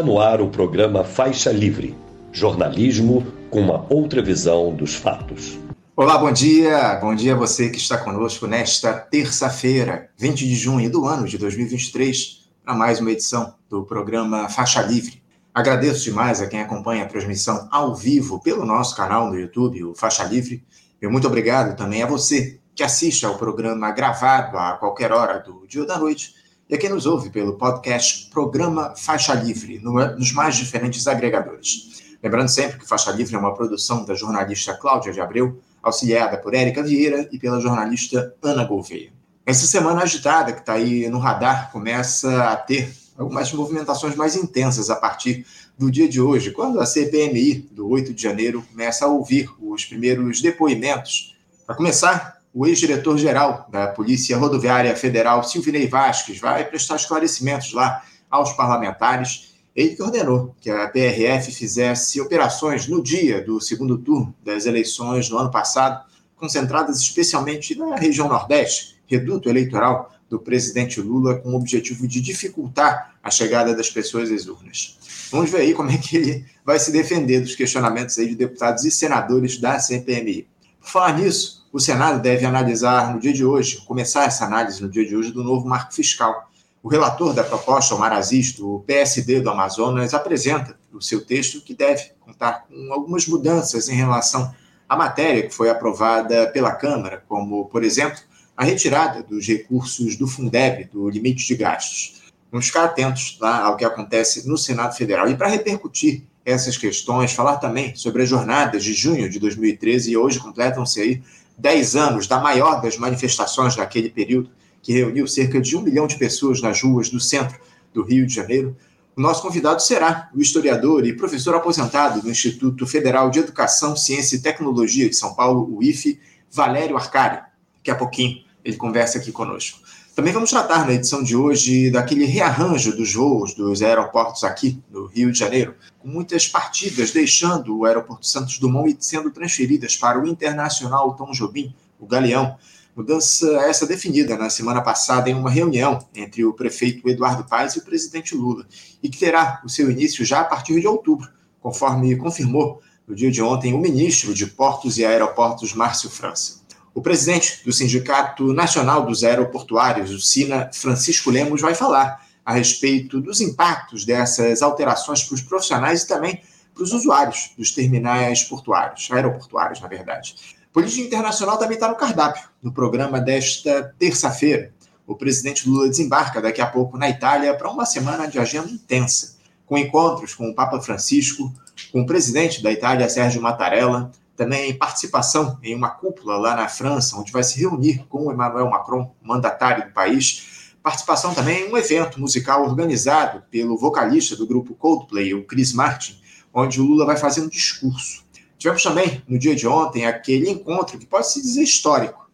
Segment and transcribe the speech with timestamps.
[0.00, 1.94] Está no ar o programa Faixa Livre
[2.32, 5.58] jornalismo com uma outra visão dos fatos.
[5.94, 6.94] Olá, bom dia.
[6.94, 11.36] Bom dia a você que está conosco nesta terça-feira, 20 de junho do ano de
[11.36, 15.22] 2023, para mais uma edição do programa Faixa Livre.
[15.52, 19.94] Agradeço demais a quem acompanha a transmissão ao vivo pelo nosso canal no YouTube, o
[19.94, 20.64] Faixa Livre.
[21.02, 25.66] E muito obrigado também a você que assiste ao programa gravado a qualquer hora do
[25.66, 26.39] dia ou da noite
[26.70, 32.14] e a quem nos ouve pelo podcast Programa Faixa Livre, no, nos mais diferentes agregadores.
[32.22, 36.54] Lembrando sempre que Faixa Livre é uma produção da jornalista Cláudia de Abreu, auxiliada por
[36.54, 39.12] Érica Vieira e pela jornalista Ana Gouveia.
[39.44, 44.90] Essa semana agitada que está aí no radar começa a ter algumas movimentações mais intensas
[44.90, 45.44] a partir
[45.76, 49.84] do dia de hoje, quando a CPMI do 8 de janeiro começa a ouvir os
[49.84, 51.36] primeiros depoimentos.
[51.66, 58.52] Para começar, o ex-diretor-geral da Polícia Rodoviária Federal, Silvinei Vasques, vai prestar esclarecimentos lá aos
[58.52, 59.54] parlamentares.
[59.74, 65.30] Ele que ordenou que a PRF fizesse operações no dia do segundo turno das eleições
[65.30, 66.04] no ano passado,
[66.36, 73.14] concentradas especialmente na região Nordeste, reduto eleitoral do presidente Lula, com o objetivo de dificultar
[73.22, 74.98] a chegada das pessoas às urnas.
[75.30, 78.84] Vamos ver aí como é que ele vai se defender dos questionamentos aí de deputados
[78.84, 80.48] e senadores da CPMI.
[80.80, 84.88] Por falar nisso, o Senado deve analisar no dia de hoje, começar essa análise no
[84.88, 86.50] dia de hoje do novo marco fiscal.
[86.82, 91.74] O relator da proposta, Omar Aziz, do PSD do Amazonas, apresenta o seu texto que
[91.74, 94.52] deve contar com algumas mudanças em relação
[94.88, 98.18] à matéria que foi aprovada pela Câmara, como, por exemplo,
[98.56, 102.20] a retirada dos recursos do Fundeb, do limite de gastos.
[102.50, 105.28] Vamos ficar atentos lá ao que acontece no Senado Federal.
[105.28, 110.16] E para repercutir essas questões, falar também sobre as jornadas de junho de 2013, e
[110.16, 111.22] hoje completam-se aí
[111.60, 114.50] 10 anos da maior das manifestações daquele período,
[114.82, 117.58] que reuniu cerca de um milhão de pessoas nas ruas do centro
[117.92, 118.74] do Rio de Janeiro,
[119.16, 124.36] o nosso convidado será o historiador e professor aposentado do Instituto Federal de Educação, Ciência
[124.36, 126.18] e Tecnologia de São Paulo, o IFE,
[126.50, 127.42] Valério Arcari.
[127.76, 129.80] Daqui a pouquinho ele conversa aqui conosco.
[130.20, 135.06] Também vamos tratar na edição de hoje daquele rearranjo dos voos dos aeroportos aqui no
[135.06, 140.20] Rio de Janeiro, com muitas partidas deixando o aeroporto Santos Dumont e sendo transferidas para
[140.20, 142.58] o Internacional Tom Jobim, o Galeão.
[142.94, 147.78] Mudança essa definida na semana passada em uma reunião entre o prefeito Eduardo Paes e
[147.78, 148.66] o presidente Lula,
[149.02, 151.30] e que terá o seu início já a partir de outubro,
[151.62, 156.59] conforme confirmou no dia de ontem o ministro de Portos e Aeroportos, Márcio França.
[156.92, 163.20] O presidente do Sindicato Nacional dos Aeroportuários, o SINA, Francisco Lemos, vai falar a respeito
[163.20, 166.42] dos impactos dessas alterações para os profissionais e também
[166.74, 170.34] para os usuários dos terminais portuários, aeroportuários, na verdade.
[170.72, 174.72] Política internacional também está no cardápio, no programa desta terça-feira.
[175.06, 179.36] O presidente Lula desembarca daqui a pouco na Itália para uma semana de agenda intensa,
[179.66, 181.52] com encontros com o Papa Francisco,
[181.92, 187.14] com o presidente da Itália, Sérgio Mattarella, também participação em uma cúpula lá na França,
[187.18, 190.72] onde vai se reunir com o Emmanuel Macron, mandatário do país.
[190.82, 196.18] Participação também em um evento musical organizado pelo vocalista do grupo Coldplay, o Chris Martin,
[196.54, 198.24] onde o Lula vai fazer um discurso.
[198.56, 202.30] Tivemos também, no dia de ontem, aquele encontro que pode se dizer histórico,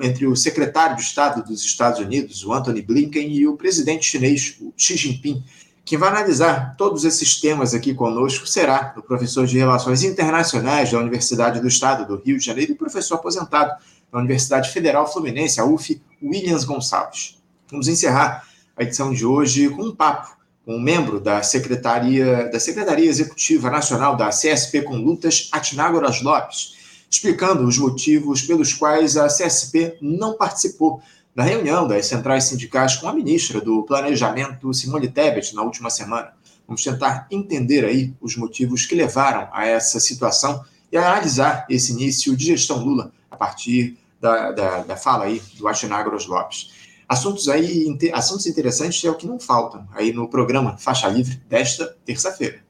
[0.00, 4.58] entre o secretário de Estado dos Estados Unidos, o Anthony Blinken, e o presidente chinês,
[4.60, 5.42] o Xi Jinping,
[5.84, 10.98] quem vai analisar todos esses temas aqui conosco será o professor de Relações Internacionais da
[10.98, 13.72] Universidade do Estado do Rio de Janeiro e professor aposentado
[14.10, 17.38] da Universidade Federal Fluminense, a UF, Williams Gonçalves.
[17.70, 22.60] Vamos encerrar a edição de hoje com um papo com um membro da Secretaria, da
[22.60, 26.76] Secretaria Executiva Nacional da CSP com Lutas, Atinagoras Lopes,
[27.10, 31.02] explicando os motivos pelos quais a CSP não participou
[31.34, 36.32] na reunião das centrais sindicais com a ministra do Planejamento, Simone Tebet, na última semana.
[36.66, 42.36] Vamos tentar entender aí os motivos que levaram a essa situação e analisar esse início
[42.36, 46.70] de gestão Lula a partir da, da, da fala aí do Atinagros Lopes.
[47.08, 51.96] Assuntos aí, assuntos interessantes é o que não faltam aí no programa Faixa Livre desta
[52.04, 52.62] terça-feira.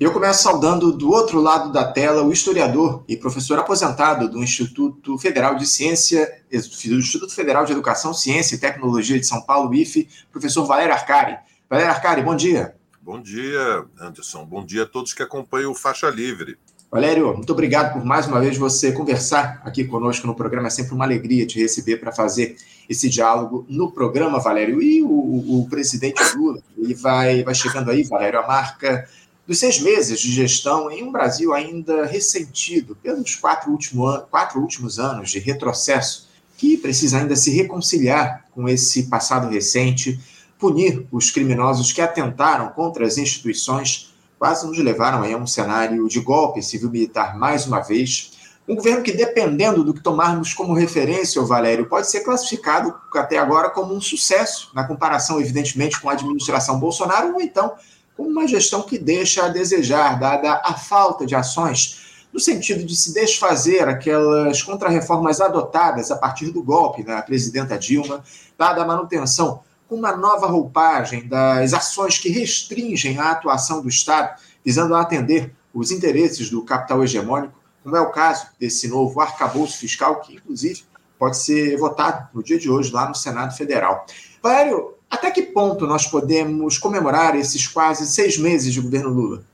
[0.00, 5.18] Eu começo saudando do outro lado da tela o historiador e professor aposentado do Instituto
[5.18, 10.08] Federal de Ciência, do Instituto Federal de Educação, Ciência e Tecnologia de São Paulo, IFE,
[10.32, 11.36] professor Valério Arcari.
[11.68, 12.74] Valério Arcari, bom dia.
[13.02, 14.46] Bom dia, Anderson.
[14.46, 16.56] Bom dia a todos que acompanham o Faixa Livre.
[16.90, 20.68] Valério, muito obrigado por mais uma vez você conversar aqui conosco no programa.
[20.68, 22.56] É sempre uma alegria te receber para fazer
[22.88, 24.82] esse diálogo no programa, Valério.
[24.82, 29.06] E o, o, presidente Lula, ele vai, vai chegando aí, Valério, a marca
[29.50, 34.60] dos seis meses de gestão em um Brasil ainda ressentido pelos quatro, último an quatro
[34.60, 40.20] últimos anos de retrocesso que precisa ainda se reconciliar com esse passado recente,
[40.56, 46.20] punir os criminosos que atentaram contra as instituições, quase nos levaram a um cenário de
[46.20, 48.38] golpe civil-militar mais uma vez.
[48.68, 53.36] Um governo que, dependendo do que tomarmos como referência, o Valério, pode ser classificado até
[53.36, 57.72] agora como um sucesso, na comparação, evidentemente, com a administração Bolsonaro, ou então
[58.16, 62.00] como uma gestão que deixa a desejar, dada a falta de ações
[62.32, 68.22] no sentido de se desfazer aquelas contrarreformas adotadas a partir do golpe da presidenta Dilma,
[68.56, 74.40] dada a manutenção com uma nova roupagem das ações que restringem a atuação do Estado,
[74.64, 80.20] visando atender os interesses do capital hegemônico, como é o caso desse novo arcabouço fiscal,
[80.20, 80.84] que inclusive
[81.18, 84.06] pode ser votado no dia de hoje lá no Senado Federal.
[84.42, 89.44] Valério, até que ponto nós podemos comemorar esses quase seis meses de governo Lula?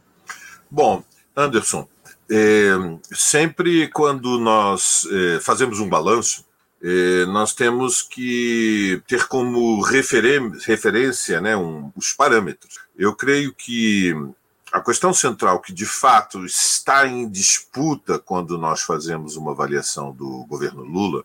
[0.71, 1.03] Bom,
[1.35, 1.89] Anderson,
[2.31, 2.73] é,
[3.13, 6.45] sempre quando nós é, fazemos um balanço,
[6.83, 12.79] é, nós temos que ter como referência né, um, os parâmetros.
[12.97, 14.15] Eu creio que
[14.71, 20.45] a questão central que de fato está em disputa quando nós fazemos uma avaliação do
[20.47, 21.25] governo Lula,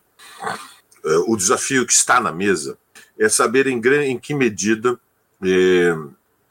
[1.04, 2.78] é, o desafio que está na mesa
[3.22, 4.98] é saber em, em que medida
[5.42, 5.94] é,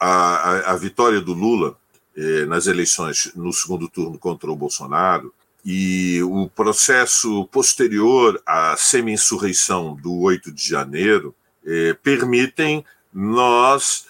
[0.00, 1.76] a, a, vitória do Lula
[2.16, 5.32] eh, nas eleições no segundo turno contra o Bolsonaro
[5.64, 11.34] e o processo posterior à semi-insurreição do 8 de janeiro
[11.64, 14.06] eh, permitem nós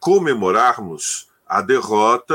[0.00, 2.34] comemorarmos a derrota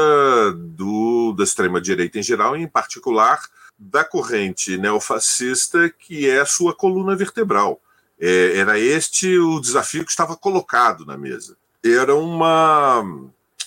[0.56, 3.42] do, da extrema-direita em geral, e em particular
[3.78, 7.82] da corrente neofascista, que é a sua coluna vertebral.
[8.20, 11.58] É, era este o desafio que estava colocado na mesa.
[11.84, 13.04] Era uma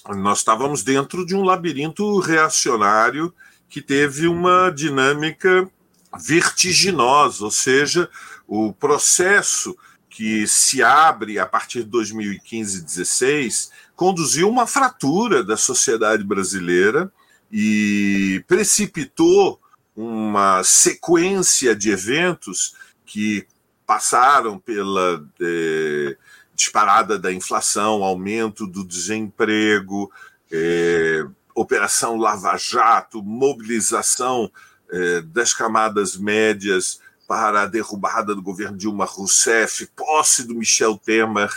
[0.08, 3.32] nós estávamos dentro de um labirinto reacionário
[3.68, 5.70] que teve uma dinâmica
[6.18, 8.08] vertiginosa, ou seja,
[8.46, 9.76] o processo
[10.08, 17.12] que se abre a partir de 2015 e 2016 conduziu uma fratura da sociedade brasileira
[17.52, 19.60] e precipitou
[19.94, 22.74] uma sequência de eventos
[23.06, 23.46] que
[23.90, 26.16] passaram pela eh,
[26.54, 30.08] disparada da inflação, aumento do desemprego,
[30.48, 31.26] é,
[31.56, 34.48] Operação Lava Jato, mobilização
[34.92, 41.50] é, das camadas médias para a derrubada do governo Dilma Rousseff, posse do Michel Temer,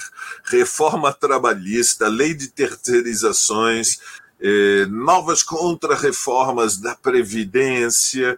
[0.43, 3.99] reforma trabalhista, lei de terceirizações,
[4.89, 8.37] novas contrarreformas da Previdência,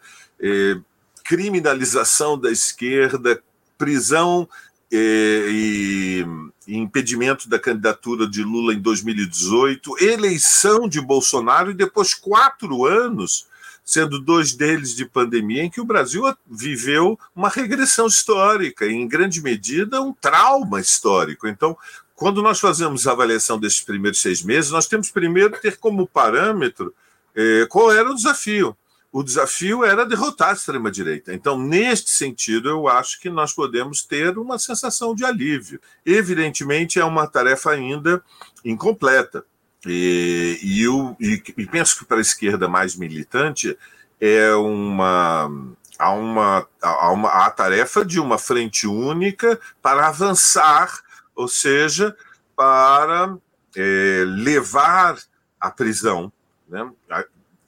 [1.24, 3.42] criminalização da esquerda,
[3.78, 4.48] prisão
[4.92, 6.26] é, e,
[6.68, 13.48] impedimento da candidatura de Lula em 2018, eleição de Bolsonaro e depois quatro anos,
[13.84, 19.42] sendo dois deles de pandemia, em que o Brasil viveu uma regressão histórica, em grande
[19.42, 21.48] medida um trauma histórico.
[21.48, 21.78] Então,
[22.16, 26.94] quando nós fazemos a avaliação desses primeiros seis meses, nós temos primeiro ter como parâmetro
[27.36, 28.76] é, qual era o desafio
[29.16, 31.34] o desafio era derrotar a extrema-direita.
[31.34, 35.80] Então, neste sentido, eu acho que nós podemos ter uma sensação de alívio.
[36.06, 38.22] Evidentemente, é uma tarefa ainda
[38.66, 39.46] incompleta.
[39.86, 43.78] E, e, eu, e, e penso que para a esquerda mais militante
[44.20, 45.50] é uma
[45.98, 50.92] há uma, há uma há a tarefa de uma frente única para avançar,
[51.34, 52.14] ou seja,
[52.54, 53.38] para
[53.78, 55.18] é, levar
[55.58, 56.30] à prisão
[56.68, 56.92] né,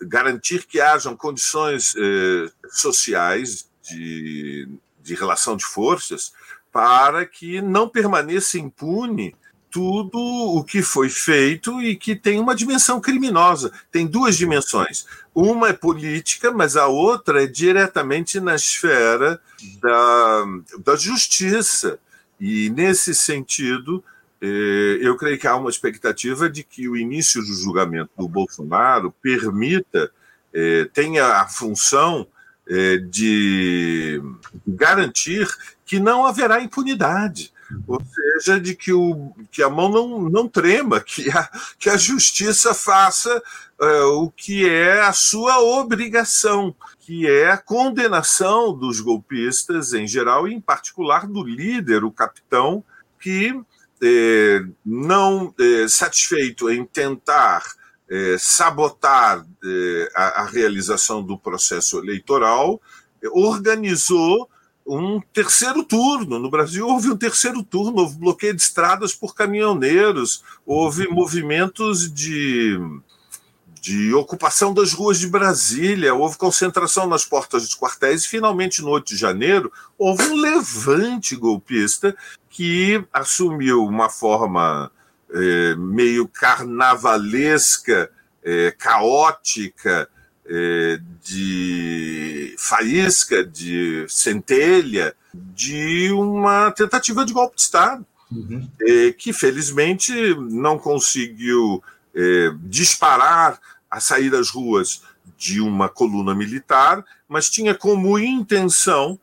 [0.02, 4.68] garantir que hajam condições eh, sociais de,
[5.02, 6.32] de relação de forças
[6.72, 9.36] para que não permaneça impune
[9.70, 13.72] tudo o que foi feito e que tem uma dimensão criminosa.
[13.92, 15.06] Tem duas dimensões.
[15.36, 19.40] Uma é política, mas a outra é diretamente na esfera
[19.82, 20.46] da,
[20.84, 22.00] da justiça.
[22.40, 24.04] E, nesse sentido,
[24.42, 30.12] eu creio que há uma expectativa de que o início do julgamento do Bolsonaro permita,
[30.54, 32.28] é, tenha a função
[32.70, 34.22] é, de
[34.68, 35.48] garantir
[35.86, 37.52] que não haverá impunidade.
[37.86, 41.98] Ou seja, de que, o, que a mão não, não trema, que a, que a
[41.98, 43.42] justiça faça
[43.80, 50.48] uh, o que é a sua obrigação, que é a condenação dos golpistas em geral,
[50.48, 52.84] e em particular do líder, o capitão,
[53.20, 53.60] que
[54.02, 57.64] é, não é, satisfeito em tentar
[58.10, 59.46] é, sabotar
[60.16, 62.82] a, a, realização do processo eleitoral,
[63.32, 64.50] organizou
[64.88, 66.40] um terceiro turno.
[66.40, 72.80] No Brasil houve um terceiro turno, houve bloqueio de estradas por caminhoneiros, houve movimentos de,
[73.82, 78.90] de ocupação das ruas de Brasília, houve concentração nas portas dos quartéis e, finalmente, no
[78.92, 82.16] 8 de janeiro, houve um levante golpista
[82.58, 84.92] que assumiu uma forma
[85.32, 88.10] é, meio carnavalesca,
[88.44, 90.10] é, caótica,
[90.44, 98.68] é, de faísca, de centelha, de uma tentativa de golpe de Estado, uhum.
[99.20, 100.12] Que felizmente
[100.50, 101.84] não conseguiu
[102.64, 103.60] disparar
[103.92, 105.04] a sair das ruas
[105.38, 109.20] de uma coluna militar, mas tinha como intenção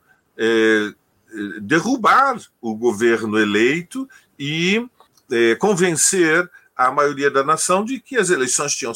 [1.61, 4.85] derrubar o governo eleito e
[5.31, 8.93] é, convencer a maioria da nação de que as eleições tinham,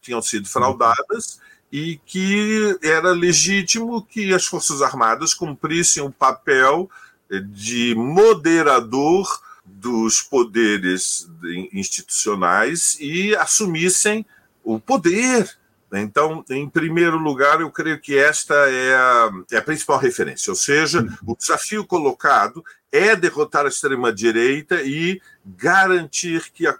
[0.00, 1.40] tinham sido fraudadas
[1.72, 6.90] e que era legítimo que as Forças Armadas cumprissem o papel
[7.52, 9.26] de moderador
[9.64, 11.28] dos poderes
[11.72, 14.24] institucionais e assumissem
[14.62, 15.56] o poder.
[15.92, 20.56] Então, em primeiro lugar, eu creio que esta é a, é a principal referência, ou
[20.56, 26.76] seja, o desafio colocado é derrotar a extrema-direita e garantir que a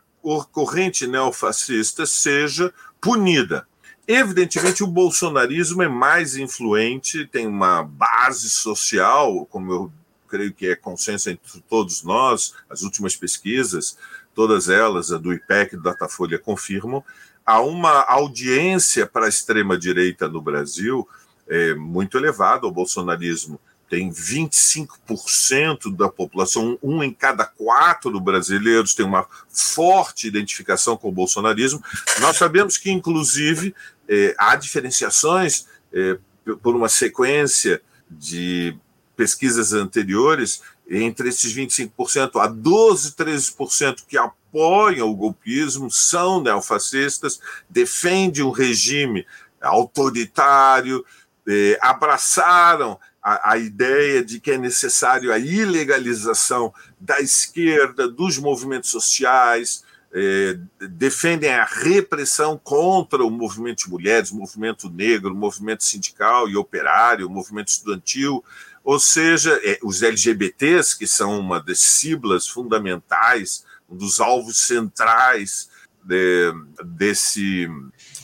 [0.51, 3.67] corrente neofascista seja punida.
[4.09, 9.93] Evidentemente, o bolsonarismo é mais influente, tem uma base social, como eu
[10.29, 13.97] creio que é consenso entre todos nós, as últimas pesquisas,
[14.35, 17.05] todas elas, a do IPEC e do Datafolha, confirmam,
[17.47, 21.09] há uma audiência para a extrema-direita no Brasil
[21.49, 22.67] é, muito elevada.
[22.67, 30.97] O bolsonarismo tem 25% da população, um em cada quatro brasileiros tem uma forte identificação
[30.97, 31.81] com o bolsonarismo.
[32.21, 33.73] Nós sabemos que, inclusive,
[34.09, 36.19] é, há diferenciações é,
[36.63, 38.77] por uma sequência de
[39.17, 48.43] pesquisas anteriores entre esses 25% a 12, 13% que apoiam o golpismo são neofascistas, defendem
[48.43, 49.27] um regime
[49.61, 51.05] autoritário,
[51.47, 58.91] é, abraçaram a, a, ideia de que é necessário a ilegalização da esquerda, dos movimentos
[58.91, 60.59] sociais, é,
[60.89, 66.57] defendem a repressão contra o movimento de mulheres, o movimento negro, o movimento sindical e
[66.57, 68.43] operário, o movimento estudantil,
[68.83, 75.69] ou seja, é, os LGBTs, que são uma das siglas fundamentais, um dos alvos centrais
[76.03, 76.53] de,
[76.85, 77.69] desse,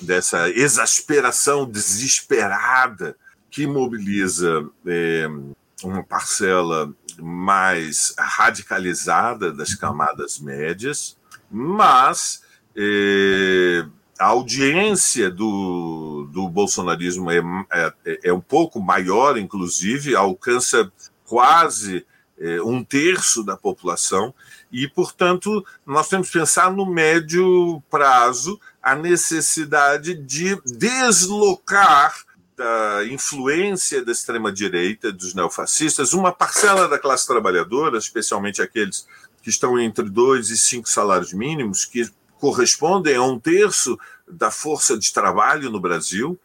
[0.00, 3.16] dessa exasperação desesperada
[3.50, 5.28] que mobiliza é,
[5.82, 11.16] uma parcela mais radicalizada das camadas médias,
[11.50, 12.42] mas
[12.74, 13.84] é,
[14.18, 17.42] a audiência do, do bolsonarismo é,
[17.72, 20.90] é, é, um pouco maior, inclusive, alcança
[21.26, 22.06] quase
[22.38, 24.32] é, um terço da população,
[24.72, 32.16] e, portanto, nós temos que pensar no médio prazo a necessidade de deslocar
[32.56, 39.06] da influência da extrema-direita, dos neofascistas, uma parcela da classe trabalhadora, especialmente aqueles
[39.42, 44.98] que estão entre dois e cinco salários mínimos, que correspondem a um terço da força
[44.98, 46.38] de trabalho no Brasil,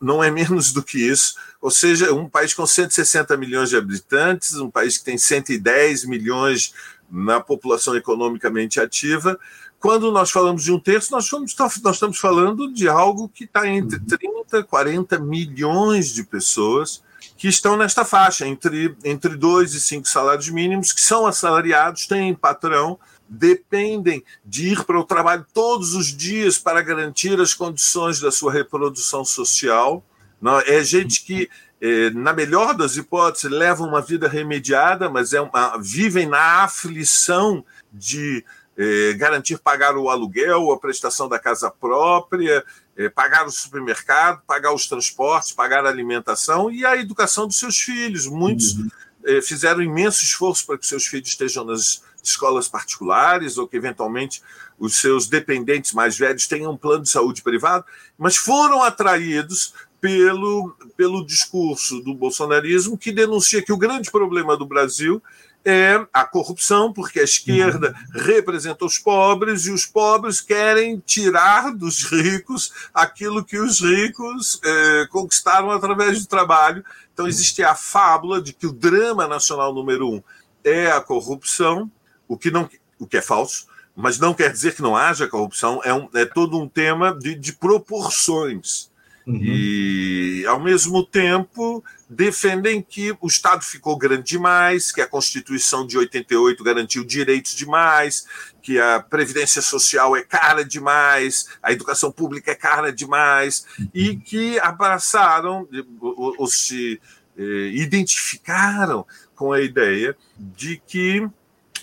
[0.00, 1.36] não é menos do que isso.
[1.60, 6.74] Ou seja, um país com 160 milhões de habitantes, um país que tem 110 milhões
[7.10, 9.38] na população economicamente ativa.
[9.78, 14.00] Quando nós falamos de um terço, nós, nós estamos falando de algo que está entre
[14.00, 17.04] 30 e 40 milhões de pessoas
[17.36, 22.34] que estão nesta faixa, entre, entre dois e cinco salários mínimos, que são assalariados, têm
[22.34, 28.30] patrão, dependem de ir para o trabalho todos os dias para garantir as condições da
[28.30, 30.04] sua reprodução social.
[30.40, 31.48] Não, é gente que,
[31.80, 37.64] é, na melhor das hipóteses, leva uma vida remediada, mas é uma, vivem na aflição
[37.92, 38.44] de
[38.76, 42.64] é, garantir pagar o aluguel, a prestação da casa própria,
[42.96, 47.78] é, pagar o supermercado, pagar os transportes, pagar a alimentação e a educação dos seus
[47.78, 48.26] filhos.
[48.26, 48.88] Muitos uhum.
[49.24, 54.42] é, fizeram imenso esforço para que seus filhos estejam nas escolas particulares ou que, eventualmente,
[54.78, 57.84] os seus dependentes mais velhos tenham um plano de saúde privado,
[58.18, 64.66] mas foram atraídos pelo, pelo discurso do bolsonarismo que denuncia que o grande problema do
[64.66, 65.22] Brasil
[65.66, 68.22] é a corrupção, porque a esquerda uhum.
[68.22, 75.06] representa os pobres e os pobres querem tirar dos ricos aquilo que os ricos é,
[75.10, 76.84] conquistaram através do trabalho.
[77.12, 80.22] Então, existe a fábula de que o drama nacional número um
[80.62, 81.90] é a corrupção,
[82.28, 82.68] o que, não,
[82.98, 86.26] o que é falso, mas não quer dizer que não haja corrupção, é, um, é
[86.26, 88.90] todo um tema de, de proporções.
[89.26, 89.40] Uhum.
[89.42, 95.98] E, ao mesmo tempo, defendem que o Estado ficou grande demais, que a Constituição de
[95.98, 98.26] 88 garantiu direitos demais,
[98.62, 103.88] que a Previdência Social é cara demais, a educação pública é cara demais, uhum.
[103.92, 105.66] e que abraçaram
[106.00, 107.00] ou, se
[107.36, 109.04] eh, identificaram
[109.34, 111.28] com a ideia de que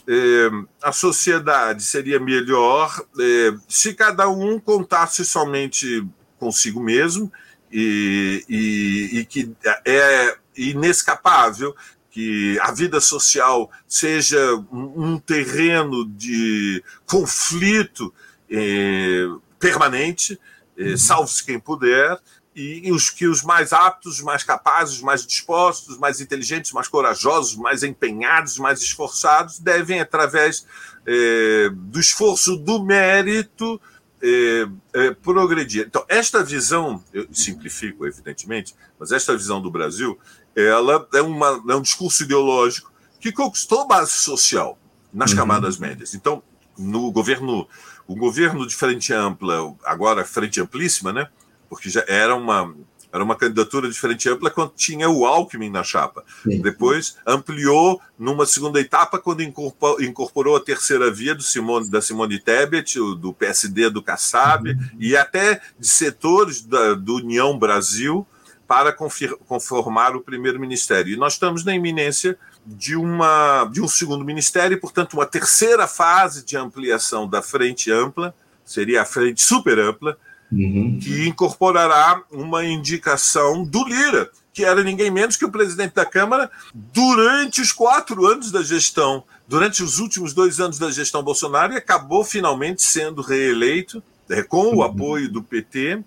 [0.07, 0.50] eh,
[0.81, 6.05] a sociedade seria melhor eh, se cada um contasse somente
[6.38, 7.31] consigo mesmo
[7.72, 9.55] e, e, e que
[9.86, 11.75] é inescapável
[12.12, 14.38] que a vida social seja
[14.72, 18.13] um, terreno de conflito
[18.48, 19.25] eh,
[19.60, 20.39] permanente,
[20.77, 20.98] eh, uhum.
[20.98, 22.19] salve-se quem puder,
[22.55, 27.55] e, e, os que os mais aptos, mais capazes, mais dispostos, mais inteligentes, mais corajosos,
[27.55, 30.65] mais empenhados, mais esforçados, devem, através
[31.05, 33.79] eh, do esforço do mérito,
[34.24, 35.86] é, é, progredir.
[35.86, 40.17] Então, esta visão, eu simplifico, evidentemente, mas esta visão do Brasil,
[40.55, 44.79] ela é, uma, é um discurso ideológico que conquistou base social
[45.13, 45.38] nas uhum.
[45.38, 46.13] camadas médias.
[46.13, 46.41] Então,
[46.77, 47.67] no governo,
[48.07, 51.27] o governo de frente ampla, agora frente amplíssima, né?
[51.74, 52.74] Porque já era uma
[53.13, 56.24] era uma candidatura de frente ampla quando tinha o Alckmin na chapa.
[56.42, 56.60] Sim.
[56.62, 62.98] Depois ampliou numa segunda etapa quando incorporou a terceira via do Simone, da Simone Tebet,
[62.98, 64.80] do PSD do Kassab, uhum.
[65.00, 68.25] e até de setores da, do União Brasil
[68.68, 71.13] para conformar o primeiro ministério.
[71.13, 75.88] E nós estamos na iminência de, uma, de um segundo ministério, e, portanto, uma terceira
[75.88, 78.34] fase de ampliação da frente ampla,
[78.65, 80.18] seria a frente super ampla,
[80.53, 81.00] uhum.
[81.01, 86.50] que incorporará uma indicação do Lira, que era ninguém menos que o presidente da Câmara
[86.74, 91.77] durante os quatro anos da gestão, durante os últimos dois anos da gestão Bolsonaro, e
[91.77, 94.83] acabou finalmente sendo reeleito é, com o uhum.
[94.83, 96.03] apoio do PT.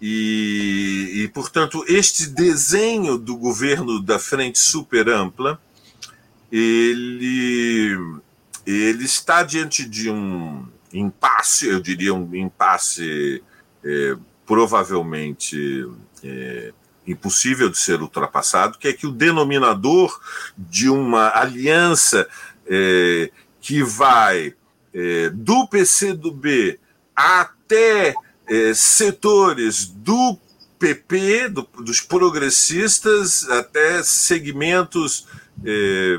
[0.00, 5.60] E, e, portanto, este desenho do governo da frente super ampla,
[6.52, 7.98] ele,
[8.64, 13.42] ele está diante de um impasse, eu diria um impasse
[13.84, 15.86] é, provavelmente
[16.24, 16.72] é,
[17.06, 20.20] impossível de ser ultrapassado, que é que o denominador
[20.56, 22.28] de uma aliança
[22.66, 24.54] é, que vai
[24.92, 26.78] é, do PCdoB
[27.14, 28.14] até
[28.46, 30.38] é, setores do
[30.78, 35.26] PP, do, dos progressistas, até segmentos
[35.64, 36.18] é,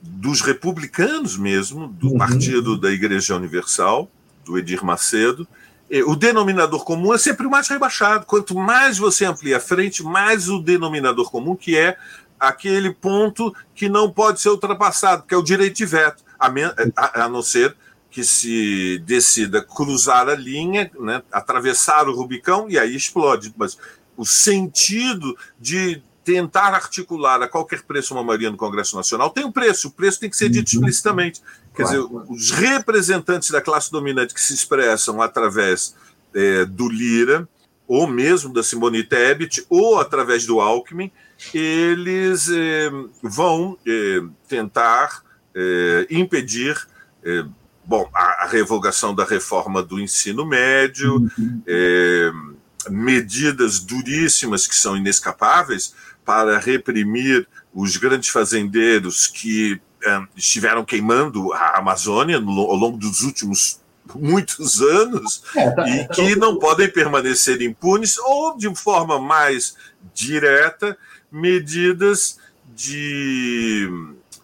[0.00, 2.18] dos republicanos mesmo, do uhum.
[2.18, 4.10] Partido da Igreja Universal,
[4.44, 5.46] do Edir Macedo,
[6.06, 8.24] o denominador comum é sempre o mais rebaixado.
[8.26, 11.96] Quanto mais você amplia a frente, mais o denominador comum, que é
[12.38, 16.48] aquele ponto que não pode ser ultrapassado, que é o direito de veto, a,
[16.96, 17.76] a, a não ser
[18.10, 23.54] que se decida cruzar a linha, né, atravessar o Rubicão e aí explode.
[23.56, 23.78] Mas
[24.16, 29.52] o sentido de tentar articular a qualquer preço uma maioria no Congresso Nacional tem um
[29.52, 30.80] preço, o preço tem que ser dito uhum.
[30.80, 31.40] explicitamente.
[31.74, 32.08] Quer claro.
[32.08, 35.94] dizer, os representantes da classe dominante que se expressam através
[36.34, 37.48] é, do Lira,
[37.88, 41.10] ou mesmo da Simone Tebet, ou através do Alckmin,
[41.52, 42.90] eles é,
[43.22, 45.22] vão é, tentar
[45.54, 46.76] é, impedir
[47.24, 47.44] é,
[47.84, 51.62] bom, a, a, revogação da reforma do ensino médio, uhum.
[51.66, 52.30] É,
[52.88, 55.92] medidas duríssimas que são inescapáveis
[56.30, 63.80] para reprimir os grandes fazendeiros que é, estiveram queimando a Amazônia ao longo dos últimos
[64.14, 69.74] muitos anos é, tá, e que não podem permanecer impunes ou de forma mais
[70.14, 70.96] direta
[71.32, 72.38] medidas
[72.76, 73.88] de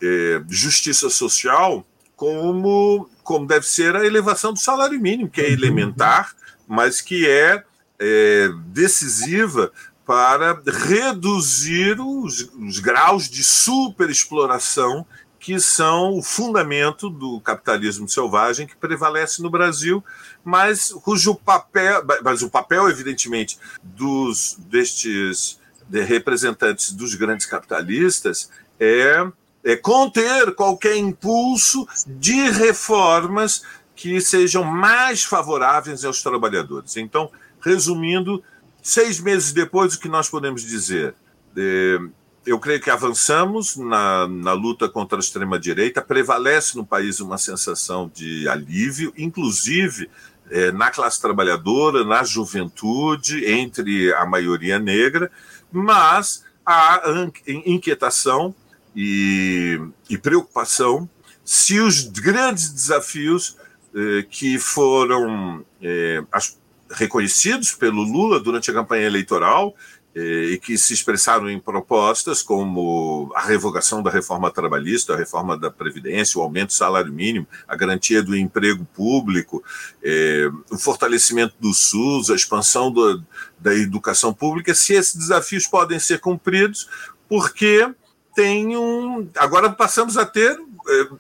[0.03, 5.53] é, justiça social como como deve ser a elevação do salário mínimo que é uhum.
[5.53, 6.35] elementar
[6.67, 7.63] mas que é,
[8.01, 9.71] é decisiva
[10.07, 15.05] para reduzir os, os graus de superexploração
[15.39, 20.03] que são o fundamento do capitalismo selvagem que prevalece no Brasil,
[20.45, 29.25] mas cujo papel, mas o papel evidentemente dos destes de representantes dos grandes capitalistas é,
[29.63, 33.63] é conter qualquer impulso de reformas
[33.95, 36.97] que sejam mais favoráveis aos trabalhadores.
[36.97, 38.43] Então, resumindo,
[38.87, 41.13] Seis meses depois, o que nós podemos dizer?
[41.57, 41.99] É,
[42.47, 48.09] eu creio que avançamos na, na luta contra a extrema-direita, prevalece no país uma sensação
[48.15, 50.09] de alívio, inclusive
[50.49, 55.33] é, na classe trabalhadora, na juventude, entre a maioria negra,
[55.73, 57.03] mas há
[57.45, 58.55] inquietação
[58.95, 61.11] e, e preocupação
[61.45, 63.57] se os grandes desafios
[63.93, 66.57] eh, que foram eh, as
[66.91, 69.75] reconhecidos pelo Lula durante a campanha eleitoral
[70.15, 75.59] eh, e que se expressaram em propostas como a revogação da reforma trabalhista, a reforma
[75.59, 79.63] da Previdência, o aumento do salário mínimo, a garantia do emprego público,
[80.03, 83.23] eh, o fortalecimento do SUS, a expansão do,
[83.59, 86.89] da educação pública, se esses desafios podem ser cumpridos,
[87.29, 87.87] porque
[88.35, 89.29] tem um.
[89.37, 90.59] Agora passamos a ter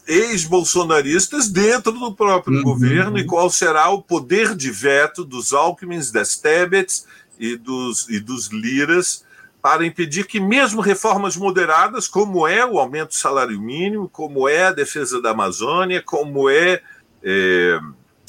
[0.06, 2.62] ex-bolsonaristas dentro do próprio uhum.
[2.62, 7.06] governo e qual será o poder de veto dos Alckmin, das Tebets
[7.38, 9.24] e dos, e dos liras
[9.66, 14.66] para impedir que, mesmo reformas moderadas, como é o aumento do salário mínimo, como é
[14.66, 16.80] a defesa da Amazônia, como é,
[17.20, 17.80] é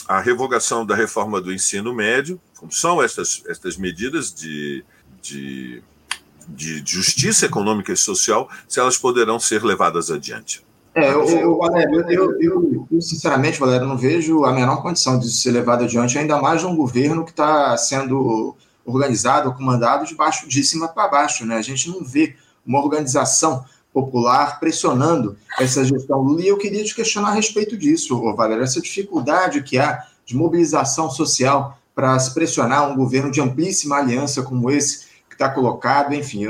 [0.08, 4.84] a revogação da reforma do ensino médio, como são estas, estas medidas de,
[5.22, 5.84] de,
[6.48, 10.66] de justiça econômica e social, se elas poderão ser levadas adiante.
[10.98, 11.60] É, eu, eu,
[12.10, 16.42] eu, eu, eu, sinceramente, Valério, não vejo a menor condição de ser levado adiante, ainda
[16.42, 21.58] mais um governo que está sendo organizado, comandado de baixo de cima para baixo, né?
[21.58, 26.42] A gente não vê uma organização popular pressionando essa gestão Lula.
[26.42, 31.12] E eu queria te questionar a respeito disso, Valério, essa dificuldade que há de mobilização
[31.12, 36.16] social para se pressionar um governo de amplíssima aliança como esse que está colocado.
[36.16, 36.44] Enfim,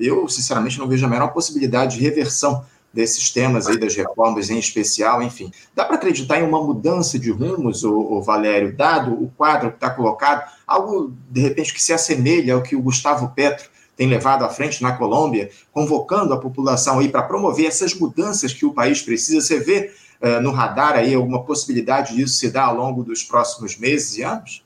[0.00, 4.48] eu, eu, sinceramente não vejo a menor possibilidade de reversão desses temas aí das reformas
[4.48, 5.50] em especial, enfim.
[5.74, 9.90] Dá para acreditar em uma mudança de rumos, o, Valério, dado o quadro que está
[9.90, 14.48] colocado, algo de repente que se assemelha ao que o Gustavo Petro tem levado à
[14.48, 19.40] frente na Colômbia, convocando a população aí para promover essas mudanças que o país precisa.
[19.40, 23.76] Você vê uh, no radar aí alguma possibilidade disso se dar ao longo dos próximos
[23.76, 24.64] meses e anos?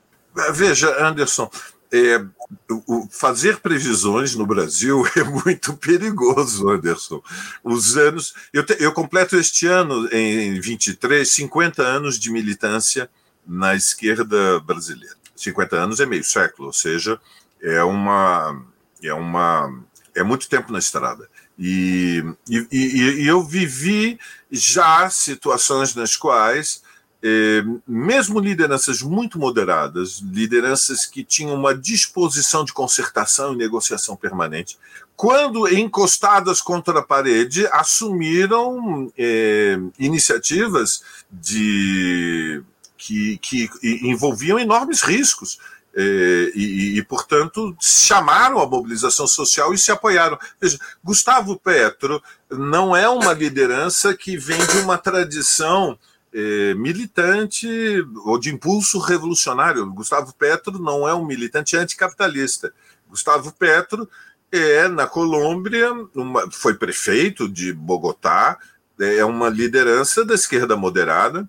[0.53, 1.51] Veja, Anderson,
[1.93, 2.25] é,
[2.87, 7.23] o, fazer previsões no Brasil é muito perigoso, Anderson.
[7.63, 8.35] Os anos.
[8.53, 13.11] Eu, te, eu completo este ano, em 23, 50 anos de militância
[13.47, 15.17] na esquerda brasileira.
[15.35, 17.19] 50 anos é meio século, ou seja,
[17.63, 18.65] é uma.
[19.03, 19.83] É uma.
[20.15, 21.29] É muito tempo na estrada.
[21.59, 24.19] E, e, e, eu vivi
[24.51, 26.83] já situações nas quais
[27.23, 34.79] é, mesmo lideranças muito moderadas, lideranças que tinham uma disposição de concertação e negociação permanente,
[35.17, 42.63] quando encostadas contra a parede, assumiram é, iniciativas de
[42.97, 45.59] que, que envolviam enormes riscos.
[46.01, 50.39] É, e, e, portanto, chamaram a mobilização social e se apoiaram.
[50.61, 55.99] Veja, Gustavo Petro não é uma liderança que vem de uma tradição
[56.39, 57.67] é, militante
[58.25, 59.85] ou de impulso revolucionário.
[59.91, 62.73] Gustavo Petro não é um militante anticapitalista.
[63.09, 64.09] Gustavo Petro
[64.53, 68.57] é, na Colômbia, uma, foi prefeito de Bogotá,
[69.01, 71.49] é uma liderança da esquerda moderada,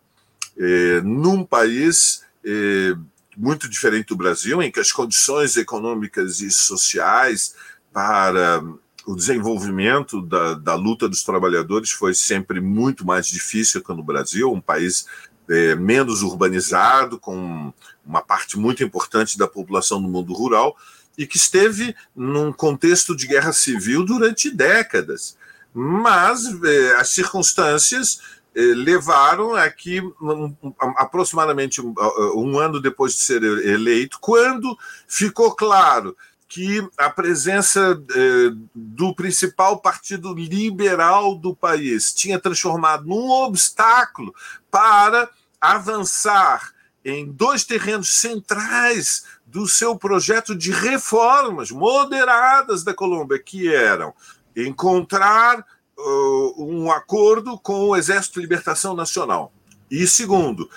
[0.57, 2.95] é, num país é,
[3.37, 7.53] muito diferente do Brasil, em que as condições econômicas e sociais
[7.93, 8.63] para
[9.05, 14.51] o desenvolvimento da, da luta dos trabalhadores foi sempre muito mais difícil que no Brasil,
[14.51, 15.05] um país
[15.49, 17.73] é, menos urbanizado, com
[18.05, 20.77] uma parte muito importante da população no mundo rural,
[21.17, 25.37] e que esteve num contexto de guerra civil durante décadas.
[25.73, 28.21] Mas é, as circunstâncias
[28.55, 30.55] é, levaram a que, um,
[30.97, 31.93] aproximadamente um,
[32.35, 36.15] um ano depois de ser eleito, quando ficou claro
[36.49, 44.33] que a presença eh, do principal partido liberal do país tinha transformado num obstáculo
[44.71, 45.29] para
[45.61, 46.73] avançar
[47.05, 54.11] em dois terrenos centrais do seu projeto de reformas moderadas da Colômbia, que eram
[54.55, 55.59] encontrar
[55.97, 59.53] uh, um acordo com o Exército de Libertação Nacional.
[59.89, 60.67] E segundo,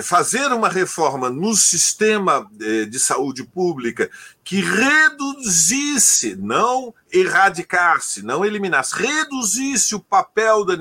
[0.00, 4.08] fazer uma reforma no sistema é, de saúde pública
[4.44, 10.74] que reduzisse, não erradicasse, não eliminasse, reduzisse o papel da,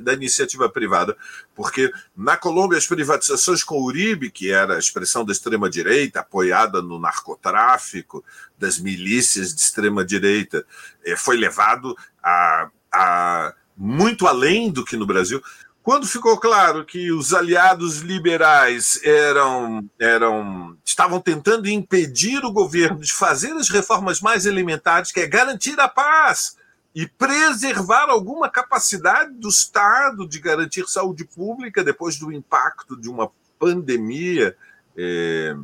[0.00, 1.16] da iniciativa privada,
[1.54, 7.00] porque na Colômbia as privatizações com Uribe, que era a expressão da extrema-direita, apoiada no
[7.00, 8.24] narcotráfico,
[8.56, 10.64] das milícias de extrema-direita,
[11.04, 15.42] é, foi levado a, a muito além do que no Brasil.
[15.86, 23.12] Quando ficou claro que os aliados liberais eram, eram estavam tentando impedir o governo de
[23.12, 26.56] fazer as reformas mais elementares, que é garantir a paz
[26.92, 33.30] e preservar alguma capacidade do Estado de garantir saúde pública depois do impacto de uma
[33.56, 34.56] pandemia
[34.98, 35.54] é,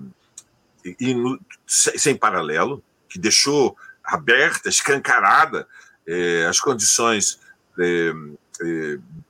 [1.00, 5.66] no, sem paralelo, que deixou aberta, escancarada
[6.06, 7.40] é, as condições
[7.76, 8.12] é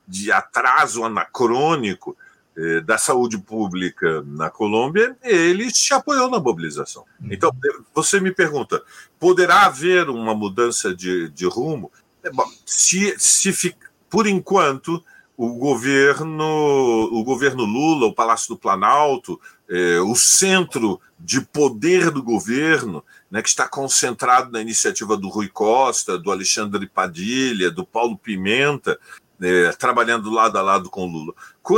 [0.07, 2.15] de atraso anacrônico
[2.55, 7.03] eh, da saúde pública na Colômbia, ele se apoiou na mobilização.
[7.31, 7.51] Então,
[7.95, 8.83] você me pergunta,
[9.19, 11.91] poderá haver uma mudança de, de rumo?
[12.23, 13.75] É, bom, se, se
[14.07, 15.03] por enquanto
[15.35, 22.21] o governo, o governo Lula, o Palácio do Planalto, eh, o centro de poder do
[22.21, 28.17] governo, né, que está concentrado na iniciativa do Rui Costa, do Alexandre Padilha, do Paulo
[28.17, 28.99] Pimenta,
[29.41, 31.33] eh, trabalhando lado a lado com Lula.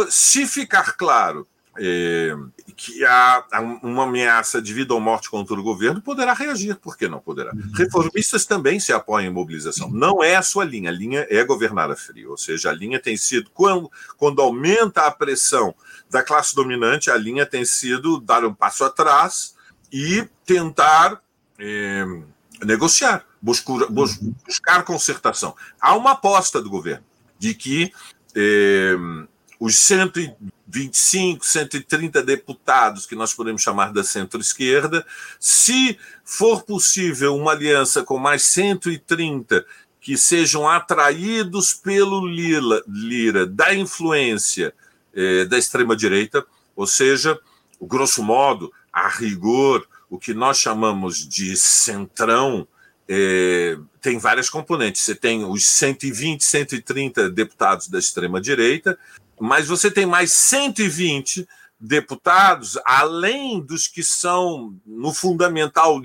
[0.09, 2.33] Se ficar claro é,
[2.75, 3.45] que há
[3.83, 6.75] uma ameaça de vida ou morte contra o governo, poderá reagir.
[6.77, 7.51] Por que não poderá?
[7.53, 7.71] Uhum.
[7.73, 9.89] Reformistas também se apoiam em mobilização.
[9.91, 10.89] Não é a sua linha.
[10.89, 12.31] A linha é governar a frio.
[12.31, 15.75] Ou seja, a linha tem sido, quando, quando aumenta a pressão
[16.09, 19.55] da classe dominante, a linha tem sido dar um passo atrás
[19.91, 21.21] e tentar
[21.59, 22.05] é,
[22.63, 24.35] negociar, buscar, uhum.
[24.45, 25.55] buscar concertação.
[25.79, 27.05] Há uma aposta do governo
[27.39, 27.91] de que.
[28.35, 28.95] É,
[29.59, 35.05] os 125, 130 deputados que nós podemos chamar da centro-esquerda,
[35.39, 39.65] se for possível uma aliança com mais 130
[39.99, 44.73] que sejam atraídos pelo Lira, Lira da influência
[45.15, 47.39] eh, da extrema-direita, ou seja,
[47.81, 52.67] grosso modo, a rigor, o que nós chamamos de centrão,
[53.07, 55.01] é, tem várias componentes.
[55.01, 58.97] Você tem os 120, 130 deputados da extrema-direita,
[59.39, 61.47] mas você tem mais 120
[61.79, 65.99] deputados, além dos que são, no fundamental,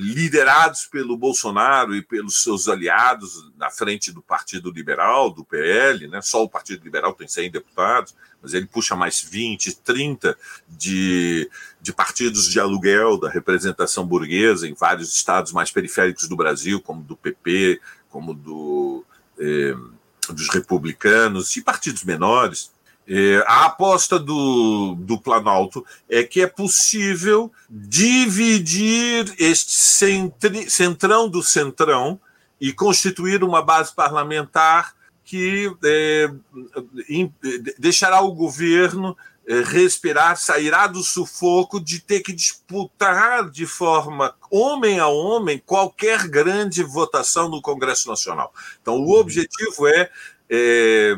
[0.00, 6.22] liderados pelo Bolsonaro e pelos seus aliados na frente do Partido Liberal, do PL, né?
[6.22, 11.50] só o Partido Liberal tem 100 deputados, mas ele puxa mais 20, 30 de,
[11.80, 17.02] de partidos de aluguel da representação burguesa em vários estados mais periféricos do Brasil, como
[17.02, 19.04] do PP, como do.
[19.40, 19.74] Eh,
[20.32, 22.70] dos republicanos e partidos menores,
[23.08, 31.42] é, a aposta do, do Planalto é que é possível dividir este centri, centrão do
[31.42, 32.20] centrão
[32.60, 34.94] e constituir uma base parlamentar
[35.24, 36.30] que é,
[37.08, 37.32] in,
[37.78, 39.16] deixará o governo
[39.46, 46.28] é, respirar, sairá do sufoco de ter que disputar de forma homem a homem qualquer
[46.28, 48.52] grande votação no Congresso Nacional.
[48.82, 50.10] Então, o objetivo é,
[50.50, 51.16] é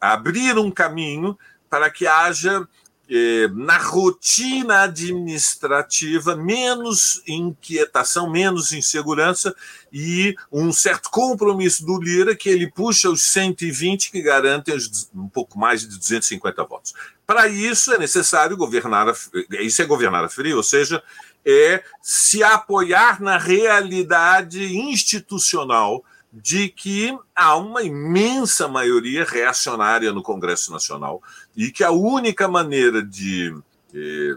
[0.00, 2.66] abrir um caminho para que haja
[3.08, 9.54] eh, na rotina administrativa menos inquietação, menos insegurança
[9.92, 14.76] e um certo compromisso do Lira que ele puxa os 120 que garantem
[15.14, 16.94] um pouco mais de 250 votos.
[17.24, 19.14] Para isso é necessário governar, a,
[19.60, 21.00] isso é governar a frio, ou seja,
[21.44, 30.72] é se apoiar na realidade institucional de que há uma imensa maioria reacionária no Congresso
[30.72, 31.22] Nacional
[31.56, 33.56] e que a única maneira de,
[33.94, 34.36] eh,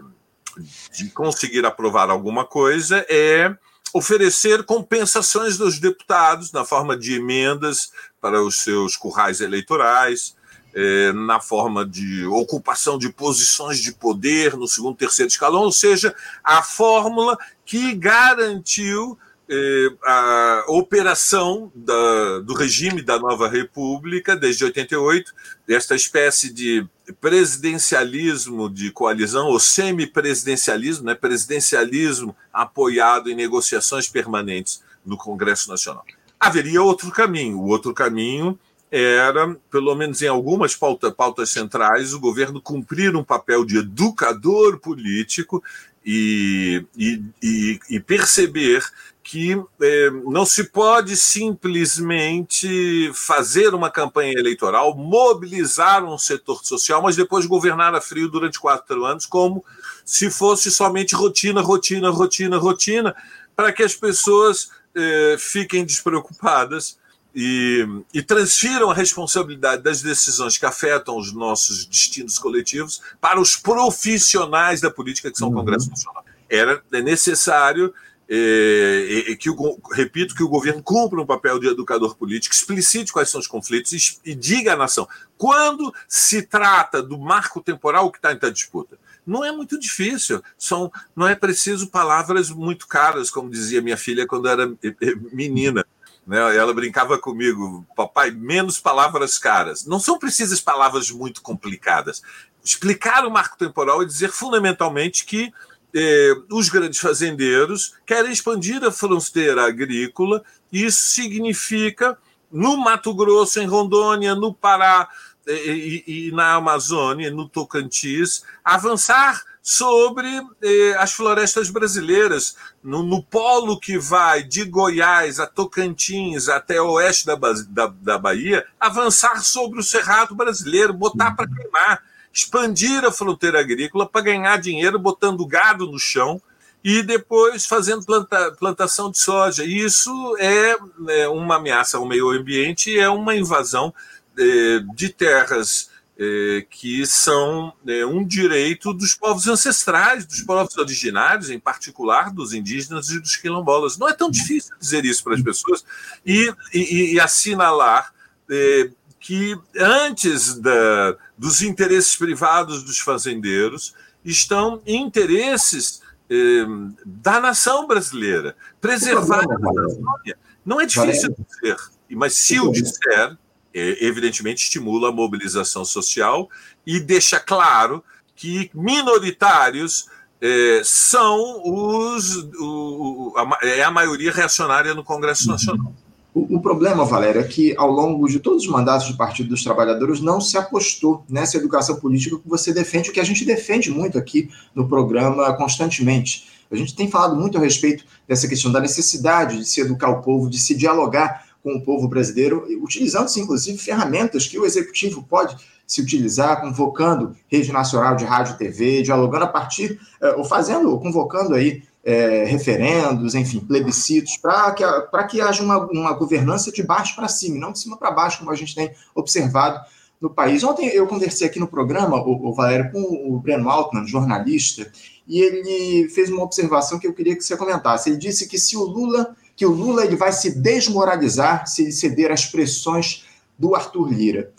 [0.92, 3.54] de conseguir aprovar alguma coisa é
[3.92, 10.36] oferecer compensações dos deputados na forma de emendas para os seus currais eleitorais,
[10.72, 16.14] eh, na forma de ocupação de posições de poder no segundo, terceiro escalão, ou seja,
[16.44, 19.18] a fórmula que garantiu
[19.52, 25.34] eh, a operação da, do regime da nova república desde 88,
[25.68, 26.86] esta espécie de
[27.20, 36.04] presidencialismo de coalizão, ou semipresidencialismo, né, presidencialismo apoiado em negociações permanentes no Congresso Nacional.
[36.38, 37.58] Haveria outro caminho.
[37.58, 38.56] O outro caminho
[38.88, 44.78] era, pelo menos em algumas pauta, pautas centrais, o governo cumprir um papel de educador
[44.78, 45.60] político
[46.06, 48.84] e, e, e, e perceber
[49.30, 57.14] que é, não se pode simplesmente fazer uma campanha eleitoral, mobilizar um setor social, mas
[57.14, 59.64] depois governar a frio durante quatro anos, como
[60.04, 63.14] se fosse somente rotina, rotina, rotina, rotina,
[63.54, 66.98] para que as pessoas é, fiquem despreocupadas
[67.32, 73.54] e, e, transfiram a responsabilidade das decisões que afetam os nossos destinos coletivos para os
[73.54, 75.92] profissionais da política, que são o Congresso uhum.
[75.92, 76.24] Nacional.
[76.48, 77.94] Era necessário
[78.32, 83.12] é, é, que o, repito que o governo cumpra um papel de educador político, explicite
[83.12, 88.12] quais são os conflitos e, e diga à nação quando se trata do marco temporal
[88.12, 88.96] que está em disputa.
[89.26, 94.26] Não é muito difícil, são, não é preciso palavras muito caras, como dizia minha filha
[94.26, 95.84] quando era é, é, menina.
[96.24, 96.56] Né?
[96.56, 99.84] Ela brincava comigo, papai, menos palavras caras.
[99.84, 102.22] Não são precisas palavras muito complicadas.
[102.62, 105.52] Explicar o marco temporal e dizer fundamentalmente que
[105.94, 112.16] eh, os grandes fazendeiros querem expandir a fronteira agrícola, e isso significa
[112.50, 115.08] no Mato Grosso, em Rondônia, no Pará,
[115.46, 120.26] e, e na Amazônia, no Tocantins, avançar sobre
[120.62, 126.92] eh, as florestas brasileiras, no, no, polo que vai de Goiás a Tocantins até o
[126.92, 133.12] oeste da, da, da Bahia, avançar sobre o cerrado brasileiro, botar para queimar, expandir a
[133.12, 136.40] fronteira agrícola para ganhar dinheiro botando gado no chão
[136.82, 139.64] e depois fazendo planta, plantação de soja.
[139.64, 140.76] Isso é,
[141.08, 143.92] é uma ameaça ao meio ambiente, é uma invasão
[144.38, 145.90] eh, de terras
[146.22, 152.52] é, que são é, um direito dos povos ancestrais, dos povos originários, em particular dos
[152.52, 153.96] indígenas e dos quilombolas.
[153.96, 155.82] Não é tão difícil dizer isso para as pessoas
[156.26, 158.12] e, e, e assinalar
[158.50, 166.64] é, que antes da, dos interesses privados dos fazendeiros estão interesses é,
[167.04, 170.38] da nação brasileira, preservar a Amazônia.
[170.64, 171.76] Não é difícil dizer,
[172.10, 173.36] mas se o disser,
[173.74, 176.48] é, evidentemente estimula a mobilização social
[176.86, 178.02] e deixa claro
[178.34, 180.08] que minoritários
[180.40, 185.94] é, são os o, a, é a maioria reacionária no Congresso uhum.
[186.32, 189.64] O, o, problema, Valéria, é que ao longo de todos os mandatos do Partido dos
[189.64, 193.90] Trabalhadores não se apostou nessa educação política que você defende, o que a gente defende
[193.90, 196.48] muito aqui no programa constantemente.
[196.70, 200.22] A gente tem falado muito a respeito dessa questão da necessidade de se educar o
[200.22, 205.56] povo, de se dialogar com o povo brasileiro, utilizando-se, inclusive, ferramentas que o executivo pode
[205.86, 210.96] se utilizar, convocando rede nacional de rádio e TV, dialogando a partir, eh, ou fazendo,
[211.00, 214.84] convocando aí é, referendos, enfim, plebiscitos, para que,
[215.28, 218.50] que haja uma, uma governança de baixo para cima, não de cima para baixo, como
[218.50, 219.80] a gente tem observado
[220.20, 220.64] no país.
[220.64, 224.90] Ontem eu conversei aqui no programa, o, o Valério, com o Breno Altman, jornalista,
[225.26, 228.10] e ele fez uma observação que eu queria que você comentasse.
[228.10, 231.92] Ele disse que se o Lula que o Lula ele vai se desmoralizar se ele
[231.92, 233.26] ceder às pressões
[233.58, 234.50] do Arthur Lira.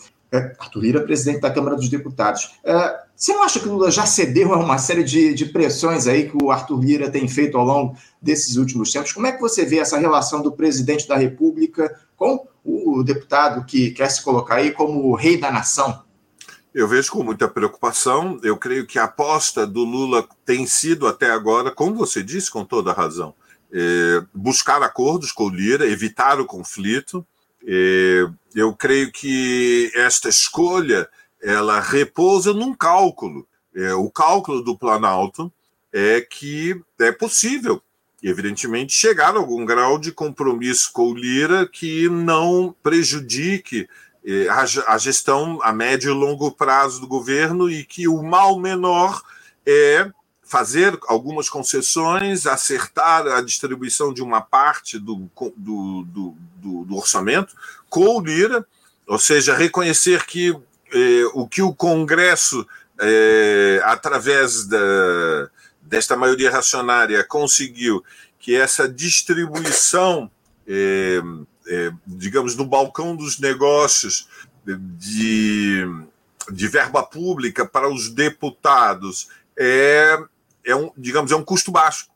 [0.58, 2.54] Arthur Lira, presidente da Câmara dos Deputados.
[2.64, 6.06] É, você não acha que o Lula já cedeu a uma série de, de pressões
[6.06, 9.12] aí que o Arthur Lira tem feito ao longo desses últimos tempos?
[9.12, 13.90] Como é que você vê essa relação do presidente da República com o deputado que
[13.90, 16.02] quer se colocar aí como o rei da nação?
[16.74, 18.40] Eu vejo com muita preocupação.
[18.42, 22.64] Eu creio que a aposta do Lula tem sido até agora, como você disse, com
[22.64, 23.34] toda razão,
[23.70, 27.26] é, buscar acordos com o Lira, evitar o conflito.
[27.66, 31.08] É, eu creio que esta escolha
[31.42, 33.46] ela repousa num cálculo.
[33.74, 35.52] É, o cálculo do Planalto
[35.92, 37.82] é que é possível,
[38.22, 43.88] evidentemente, chegar a algum grau de compromisso com o Lira que não prejudique
[44.24, 48.58] é, a, a gestão a médio e longo prazo do governo e que o mal
[48.58, 49.22] menor
[49.66, 50.10] é
[50.52, 57.54] fazer algumas concessões, acertar a distribuição de uma parte do, do, do, do, do orçamento
[57.88, 58.66] com o Lira,
[59.06, 60.54] ou seja, reconhecer que
[60.92, 62.66] eh, o que o Congresso,
[63.00, 65.48] eh, através da,
[65.80, 68.04] desta maioria racionária, conseguiu,
[68.38, 70.30] que essa distribuição,
[70.68, 71.22] eh,
[71.66, 74.28] eh digamos, no balcão dos negócios
[74.66, 75.82] de,
[76.50, 80.18] de verba pública para os deputados é
[80.64, 82.06] é um, digamos, é um custo baixo.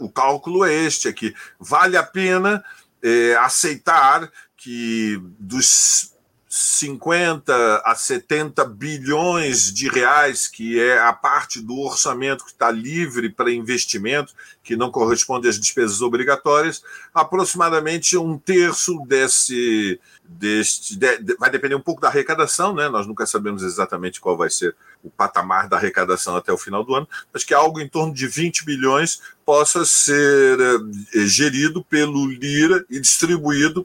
[0.00, 1.34] O cálculo é este aqui.
[1.58, 2.64] Vale a pena
[3.02, 6.13] é, aceitar que dos
[6.56, 13.28] 50 a 70 bilhões de reais, que é a parte do orçamento que está livre
[13.28, 20.00] para investimento, que não corresponde às despesas obrigatórias, aproximadamente um terço desse.
[20.22, 22.88] deste de, vai depender um pouco da arrecadação, né?
[22.88, 26.94] nós nunca sabemos exatamente qual vai ser o patamar da arrecadação até o final do
[26.94, 32.86] ano, mas que algo em torno de 20 bilhões possa ser eh, gerido pelo Lira
[32.88, 33.84] e distribuído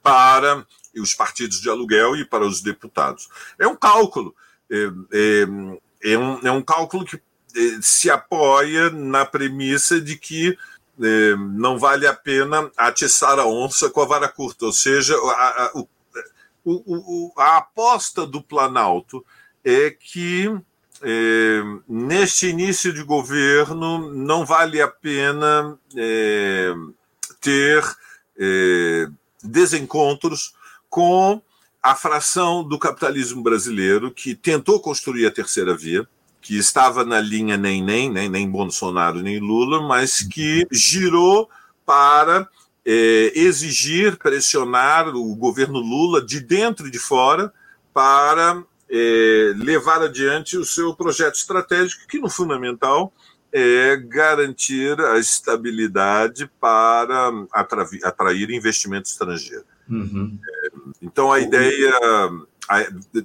[0.00, 0.64] para
[1.00, 3.28] os partidos de aluguel e para os deputados.
[3.58, 4.34] É um cálculo,
[4.70, 7.20] é, é, é, um, é um cálculo que é,
[7.80, 10.56] se apoia na premissa de que
[11.00, 15.64] é, não vale a pena atiçar a onça com a vara curta, ou seja, a,
[15.64, 15.88] a, o,
[16.64, 19.24] o, a aposta do Planalto
[19.64, 20.48] é que
[21.02, 26.74] é, neste início de governo não vale a pena é,
[27.40, 27.84] ter
[28.38, 29.08] é,
[29.42, 30.54] desencontros
[30.88, 31.40] com
[31.82, 36.06] a fração do capitalismo brasileiro que tentou construir a terceira via,
[36.40, 41.48] que estava na linha nem nem, nem, nem Bolsonaro nem Lula, mas que girou
[41.84, 42.48] para
[42.84, 47.52] é, exigir, pressionar o governo Lula de dentro e de fora
[47.92, 53.12] para é, levar adiante o seu projeto estratégico, que no fundamental
[53.52, 57.30] é garantir a estabilidade para
[58.02, 59.64] atrair investimento estrangeiro.
[59.88, 60.38] Uhum.
[60.46, 60.67] É,
[61.00, 61.92] então, a ideia,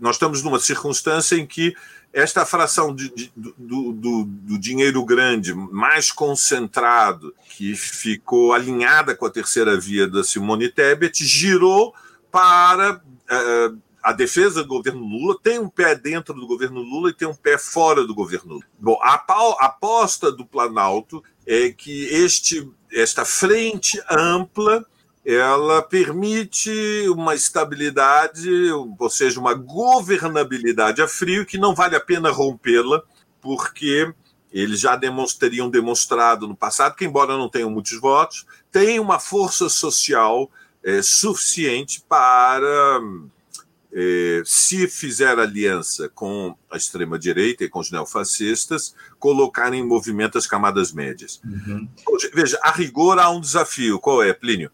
[0.01, 1.75] nós estamos numa circunstância em que
[2.13, 9.25] esta fração de, de, do, do, do, dinheiro grande mais concentrado, que ficou alinhada com
[9.25, 11.93] a terceira via da Simone Tebet, girou
[12.31, 17.13] para uh, a defesa do governo Lula, tem um pé dentro do governo Lula e
[17.13, 18.65] tem um pé fora do governo Lula.
[18.77, 24.85] Bom, a, a aposta do Planalto é que este, esta frente ampla
[25.25, 26.71] ela permite
[27.09, 33.01] uma estabilidade, ou seja, uma governabilidade a frio que não vale a pena rompê-la,
[33.41, 34.13] porque
[34.51, 34.99] eles já
[35.39, 40.51] teriam demonstrado no passado que, embora não tenham muitos votos, tem uma força social
[40.83, 42.99] é, suficiente para,
[43.91, 50.45] é, se fizer aliança com a extrema-direita e com os neofascistas, colocar em movimento as
[50.45, 51.41] camadas médias.
[51.45, 51.87] Uhum.
[52.33, 53.99] Veja, a rigor há um desafio.
[53.99, 54.69] Qual é, Plínio?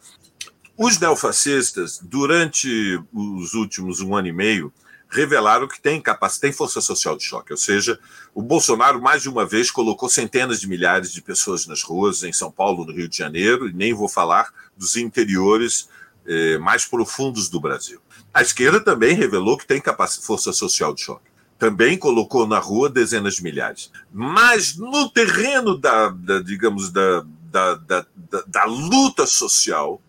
[0.82, 4.72] Os neofascistas, durante os últimos um ano e meio,
[5.10, 7.52] revelaram que tem capacidade, tem força social de choque.
[7.52, 8.00] Ou seja,
[8.34, 12.32] o Bolsonaro mais de uma vez colocou centenas de milhares de pessoas nas ruas, em
[12.32, 15.90] São Paulo, no Rio de Janeiro, e nem vou falar dos interiores
[16.26, 18.00] eh, mais profundos do Brasil.
[18.34, 21.28] A esquerda também revelou que tem capacidade, força social de choque.
[21.58, 23.92] Também colocou na rua dezenas de milhares.
[24.14, 28.06] Mas no terreno da, da digamos, da, da, da,
[28.48, 30.02] da luta social,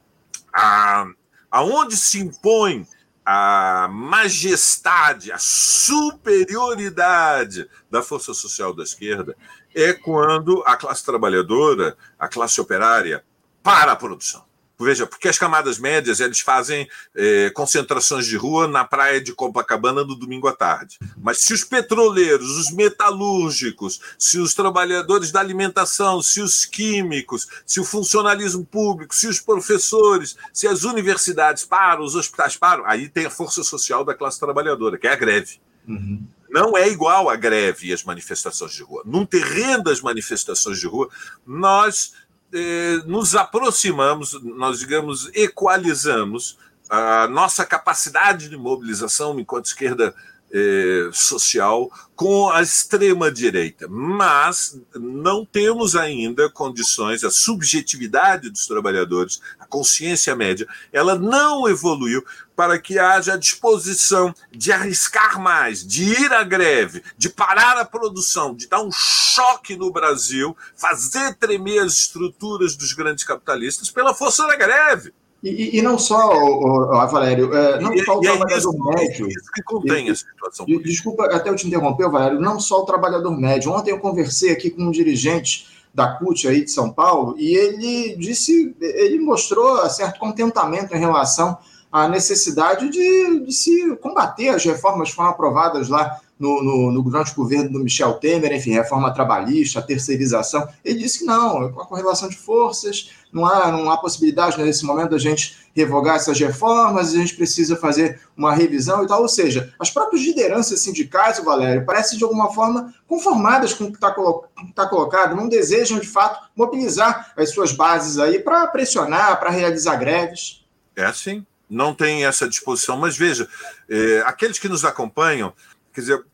[0.53, 1.07] a,
[1.51, 2.87] aonde se impõe
[3.25, 9.37] a majestade, a superioridade da força social da esquerda
[9.75, 13.25] é quando a classe trabalhadora, a classe operária,
[13.63, 14.45] para a produção.
[14.81, 20.05] Veja, porque as camadas médias eles fazem é, concentrações de rua na praia de Copacabana
[20.05, 20.99] no domingo à tarde.
[21.19, 27.79] Mas se os petroleiros, os metalúrgicos, se os trabalhadores da alimentação, se os químicos, se
[27.79, 33.27] o funcionalismo público, se os professores, se as universidades param, os hospitais param, aí tem
[33.27, 35.61] a força social da classe trabalhadora, que é a greve.
[35.87, 39.03] Uhum não é igual a greve e as manifestações de rua.
[39.07, 41.09] Num terreno das manifestações de rua,
[41.47, 42.13] nós
[42.53, 50.15] eh, nos aproximamos, nós, digamos, equalizamos a nossa capacidade de mobilização enquanto esquerda
[50.53, 59.65] eh, social com a extrema-direita, mas não temos ainda condições, a subjetividade dos trabalhadores, a
[59.65, 62.23] consciência média, ela não evoluiu
[62.55, 68.55] para que haja disposição de arriscar mais, de ir à greve, de parar a produção,
[68.55, 74.47] de dar um choque no Brasil, fazer tremer as estruturas dos grandes capitalistas pela força
[74.47, 75.15] da greve.
[75.43, 78.95] E, e, não só, o, o Valério, é, não e, só o é trabalhador é
[78.97, 79.27] médio.
[79.27, 80.67] Isso que contém e, a situação.
[80.67, 83.73] Desculpa até eu te interromper, Valério, não só o trabalhador médio.
[83.73, 88.17] Ontem eu conversei aqui com um dirigente da CUT aí de São Paulo e ele
[88.17, 91.59] disse, ele mostrou certo contentamento em relação
[91.91, 97.03] à necessidade de, de se combater as reformas que foram aprovadas lá no, no, no,
[97.03, 100.67] durante o governo do Michel Temer, enfim, reforma trabalhista, terceirização.
[100.83, 104.65] Ele disse que não, com a correlação de forças, não há, não há possibilidade né,
[104.65, 109.23] nesse momento da gente revogar essas reformas, a gente precisa fazer uma revisão e tal.
[109.23, 113.97] Ou seja, as próprias lideranças sindicais, Valério, parecem de alguma forma conformadas com o que
[113.97, 119.39] está colo tá colocado, não desejam de fato mobilizar as suas bases aí para pressionar,
[119.39, 120.65] para realizar greves.
[120.97, 122.97] É assim, não tem essa disposição.
[122.97, 123.49] Mas veja,
[123.89, 125.53] é, aqueles que nos acompanham
[125.93, 126.25] Quer dizer,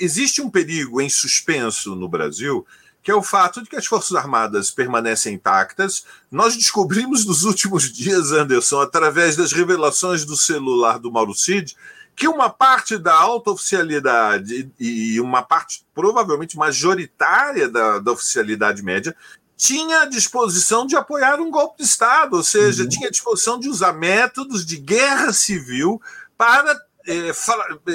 [0.00, 2.64] existe um perigo em suspenso no Brasil,
[3.04, 6.06] que é o fato de que as Forças Armadas permanecem intactas.
[6.30, 11.76] Nós descobrimos nos últimos dias, Anderson, através das revelações do celular do Mauro Cid,
[12.16, 19.14] que uma parte da alta oficialidade e uma parte provavelmente majoritária da, da oficialidade média
[19.54, 22.88] tinha a disposição de apoiar um golpe de Estado, ou seja, uhum.
[22.88, 26.00] tinha a disposição de usar métodos de guerra civil
[26.38, 26.74] para
[27.06, 27.32] é,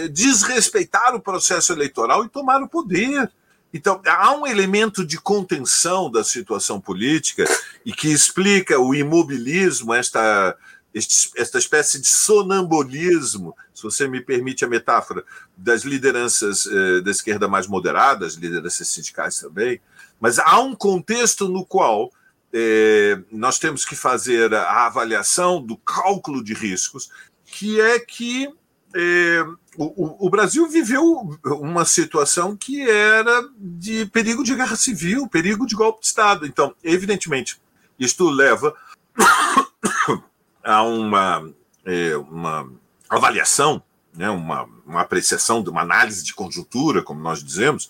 [0.07, 3.31] desrespeitar o processo eleitoral e tomar o poder.
[3.73, 7.45] Então, há um elemento de contenção da situação política
[7.85, 10.57] e que explica o imobilismo, esta,
[10.93, 15.23] esta espécie de sonambulismo, se você me permite a metáfora,
[15.55, 19.79] das lideranças eh, da esquerda mais moderada, as lideranças sindicais também.
[20.19, 22.11] Mas há um contexto no qual
[22.51, 27.09] eh, nós temos que fazer a avaliação do cálculo de riscos,
[27.45, 28.49] que é que
[28.95, 29.45] é,
[29.77, 35.75] o, o, Brasil viveu uma situação que era de perigo de guerra civil, perigo de
[35.75, 36.45] golpe de Estado.
[36.45, 37.61] Então, evidentemente,
[37.99, 38.75] isto leva
[40.63, 41.49] a uma,
[41.85, 42.69] é, uma
[43.07, 43.81] avaliação,
[44.13, 47.89] né, uma, uma apreciação, uma análise de conjuntura, como nós dizemos,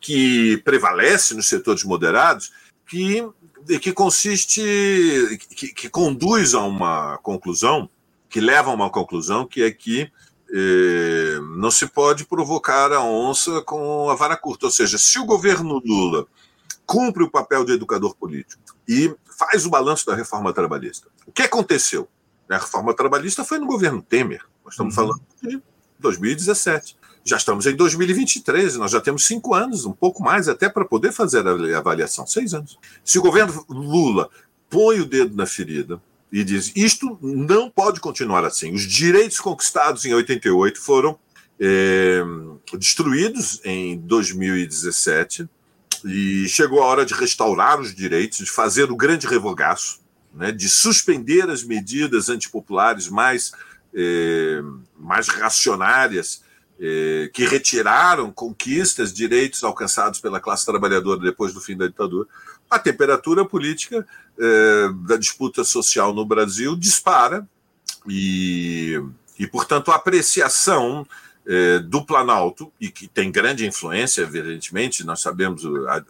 [0.00, 2.52] que prevalece nos setores moderados,
[2.88, 3.24] que,
[3.80, 4.62] que consiste,
[5.54, 7.88] que, que conduz a uma conclusão
[8.30, 10.10] que levam a uma conclusão que é que
[10.52, 14.66] eh, não se pode provocar a onça com a vara curta.
[14.66, 16.26] Ou seja, se o governo Lula
[16.86, 21.42] cumpre o papel de educador político e faz o balanço da reforma trabalhista, o que
[21.42, 22.08] aconteceu?
[22.48, 24.44] A reforma trabalhista foi no governo Temer.
[24.64, 25.08] Nós estamos uhum.
[25.08, 25.62] falando de
[25.98, 26.98] 2017.
[27.22, 31.12] Já estamos em 2023, nós já temos cinco anos, um pouco mais, até para poder
[31.12, 32.26] fazer a avaliação.
[32.26, 32.78] Seis anos.
[33.04, 34.30] Se o governo Lula
[34.68, 36.00] põe o dedo na ferida
[36.32, 38.72] e diz: isto não pode continuar assim.
[38.72, 41.18] Os direitos conquistados em 88 foram
[41.58, 42.22] é,
[42.78, 45.48] destruídos em 2017
[46.04, 50.00] e chegou a hora de restaurar os direitos, de fazer o grande revogaço,
[50.32, 53.52] né, de suspender as medidas antipopulares mais,
[53.94, 54.62] é,
[54.96, 56.42] mais racionárias
[56.82, 62.26] eh, que retiraram conquistas, direitos alcançados pela classe trabalhadora depois do fim da ditadura,
[62.70, 64.06] a temperatura política
[64.38, 67.46] eh, da disputa social no Brasil dispara
[68.08, 69.02] e,
[69.38, 71.06] e portanto, a apreciação
[71.46, 76.04] eh, do Planalto, e que tem grande influência, evidentemente, nós sabemos a,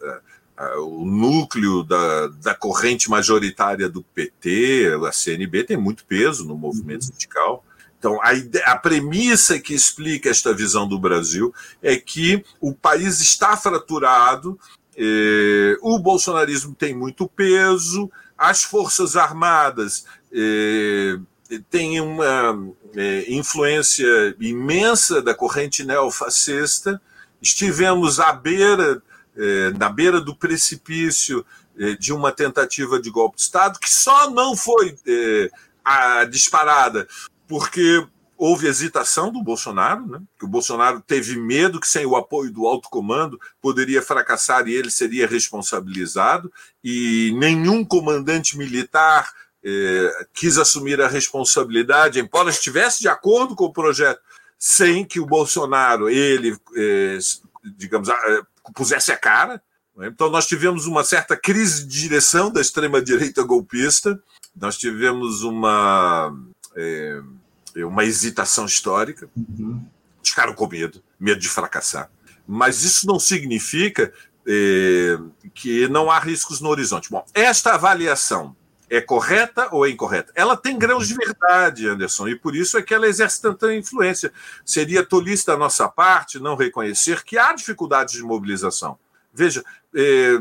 [0.57, 6.55] a, o núcleo da, da corrente majoritária do PT, a CNB, tem muito peso no
[6.55, 7.07] movimento uhum.
[7.07, 7.65] sindical.
[7.97, 13.19] Então, a, ideia, a premissa que explica esta visão do Brasil é que o país
[13.21, 14.59] está fraturado,
[14.97, 21.17] eh, o bolsonarismo tem muito peso, as Forças Armadas eh,
[21.69, 27.01] têm uma eh, influência imensa da corrente neofascista,
[27.41, 29.01] estivemos à beira,
[29.79, 31.43] na beira do precipício
[31.97, 34.95] de uma tentativa de golpe de Estado que só não foi
[35.83, 37.07] a disparada
[37.47, 38.05] porque
[38.41, 40.19] houve hesitação do Bolsonaro, né?
[40.39, 44.73] que o Bolsonaro teve medo que sem o apoio do alto comando poderia fracassar e
[44.73, 46.51] ele seria responsabilizado,
[46.83, 49.31] e nenhum comandante militar
[49.63, 54.19] eh, quis assumir a responsabilidade, embora estivesse de acordo com o projeto,
[54.57, 57.19] sem que o Bolsonaro, ele, eh,
[57.77, 58.41] digamos, eh,
[58.73, 59.61] pusesse a cara.
[59.95, 60.07] Né?
[60.07, 64.19] Então, nós tivemos uma certa crise de direção da extrema-direita golpista,
[64.55, 66.35] nós tivemos uma.
[66.75, 67.21] Eh,
[67.77, 69.29] uma hesitação histórica.
[69.35, 69.85] Uhum.
[70.23, 72.09] Ficaram com medo, medo de fracassar.
[72.47, 74.13] Mas isso não significa
[74.47, 75.17] é,
[75.53, 77.09] que não há riscos no horizonte.
[77.09, 78.55] Bom, esta avaliação
[78.89, 80.31] é correta ou é incorreta?
[80.35, 84.33] Ela tem grãos de verdade, Anderson, e por isso é que ela exerce tanta influência.
[84.65, 88.99] Seria tolice da nossa parte não reconhecer que há dificuldades de mobilização.
[89.33, 89.63] Veja,
[89.95, 90.37] é,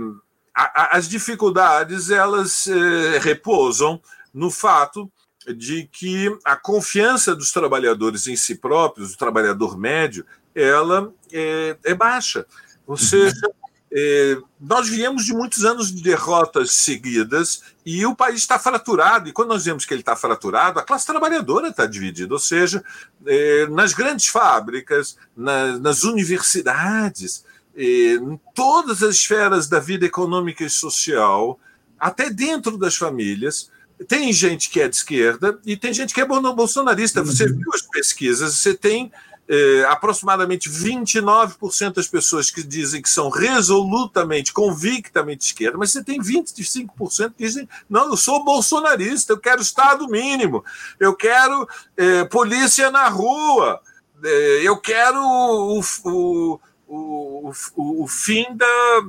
[0.55, 4.01] a, as dificuldades elas é, repousam
[4.35, 5.11] no fato
[5.55, 10.25] de que a confiança dos trabalhadores em si próprios, do trabalhador médio,
[10.55, 12.47] ela é, é baixa.
[12.87, 13.51] Ou seja,
[13.93, 19.29] é, nós viemos de muitos anos de derrotas seguidas e o país está fraturado.
[19.29, 22.33] E quando nós vemos que ele está fraturado, a classe trabalhadora está dividida.
[22.33, 22.85] Ou seja,
[23.27, 27.45] é, nas grandes fábricas, na, nas universidades,
[27.75, 27.83] é,
[28.15, 31.59] em todas as esferas da vida econômica e social,
[31.99, 33.71] até dentro das famílias,
[34.09, 37.23] tem gente que é de esquerda e tem gente que é bolsonarista.
[37.23, 37.59] Você uhum.
[37.59, 39.13] viu as pesquisas, você tem
[39.51, 46.05] é, aproximadamente 29% das pessoas que dizem que são resolutamente, convictamente de esquerda, mas você
[46.05, 50.65] tem 25% que dizem: não, eu sou bolsonarista, eu quero Estado mínimo,
[51.01, 53.81] eu quero é, polícia na rua,
[54.23, 59.03] é, eu quero o, o, o, o, o fim da.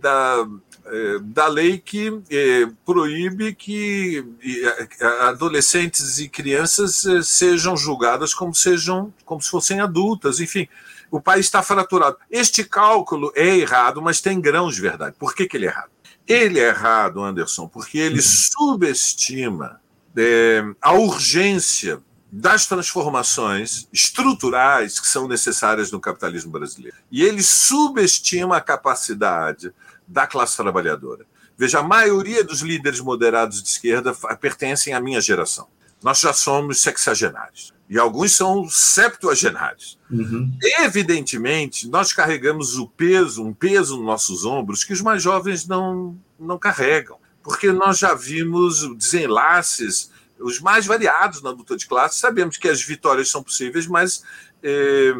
[0.00, 0.48] da
[1.22, 4.24] da lei que é, proíbe que
[5.22, 10.68] adolescentes e crianças sejam julgadas como sejam como se fossem adultas, enfim.
[11.10, 12.16] O país está fraturado.
[12.30, 15.16] Este cálculo é errado, mas tem grãos de verdade.
[15.18, 15.90] Por que, que ele é errado?
[16.26, 18.22] Ele é errado, Anderson, porque ele uhum.
[18.22, 19.80] subestima
[20.16, 22.00] é, a urgência
[22.32, 26.96] das transformações estruturais que são necessárias no capitalismo brasileiro.
[27.10, 29.72] E ele subestima a capacidade
[30.10, 31.24] da classe trabalhadora.
[31.56, 35.68] Veja, a maioria dos líderes moderados de esquerda pertencem à minha geração.
[36.02, 37.72] Nós já somos sexagenários.
[37.88, 39.98] E alguns são septuagenários.
[40.10, 40.50] Uhum.
[40.78, 46.16] Evidentemente, nós carregamos o peso, um peso nos nossos ombros que os mais jovens não,
[46.38, 47.18] não carregam.
[47.42, 52.18] Porque nós já vimos desenlaces, os mais variados na luta de classe.
[52.18, 54.22] Sabemos que as vitórias são possíveis, mas,
[54.62, 55.14] eh,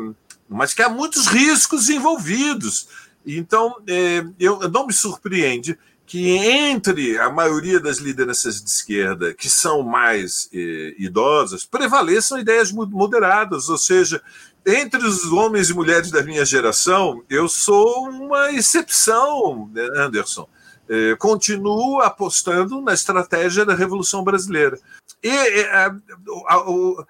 [0.49, 2.88] mas que há muitos riscos envolvidos.
[3.27, 5.79] Então, é, eu não me surpreende
[6.11, 12.73] que entre a maioria das lideranças de esquerda, que são mais eh, idosas, prevaleçam ideias
[12.73, 14.21] moderadas, ou seja,
[14.66, 20.49] entre os homens e mulheres da minha geração, eu sou uma exceção, né, Anderson.
[20.89, 24.81] Eh, continuo apostando na estratégia da Revolução Brasileira.
[25.23, 25.95] E, a,
[26.49, 26.64] a,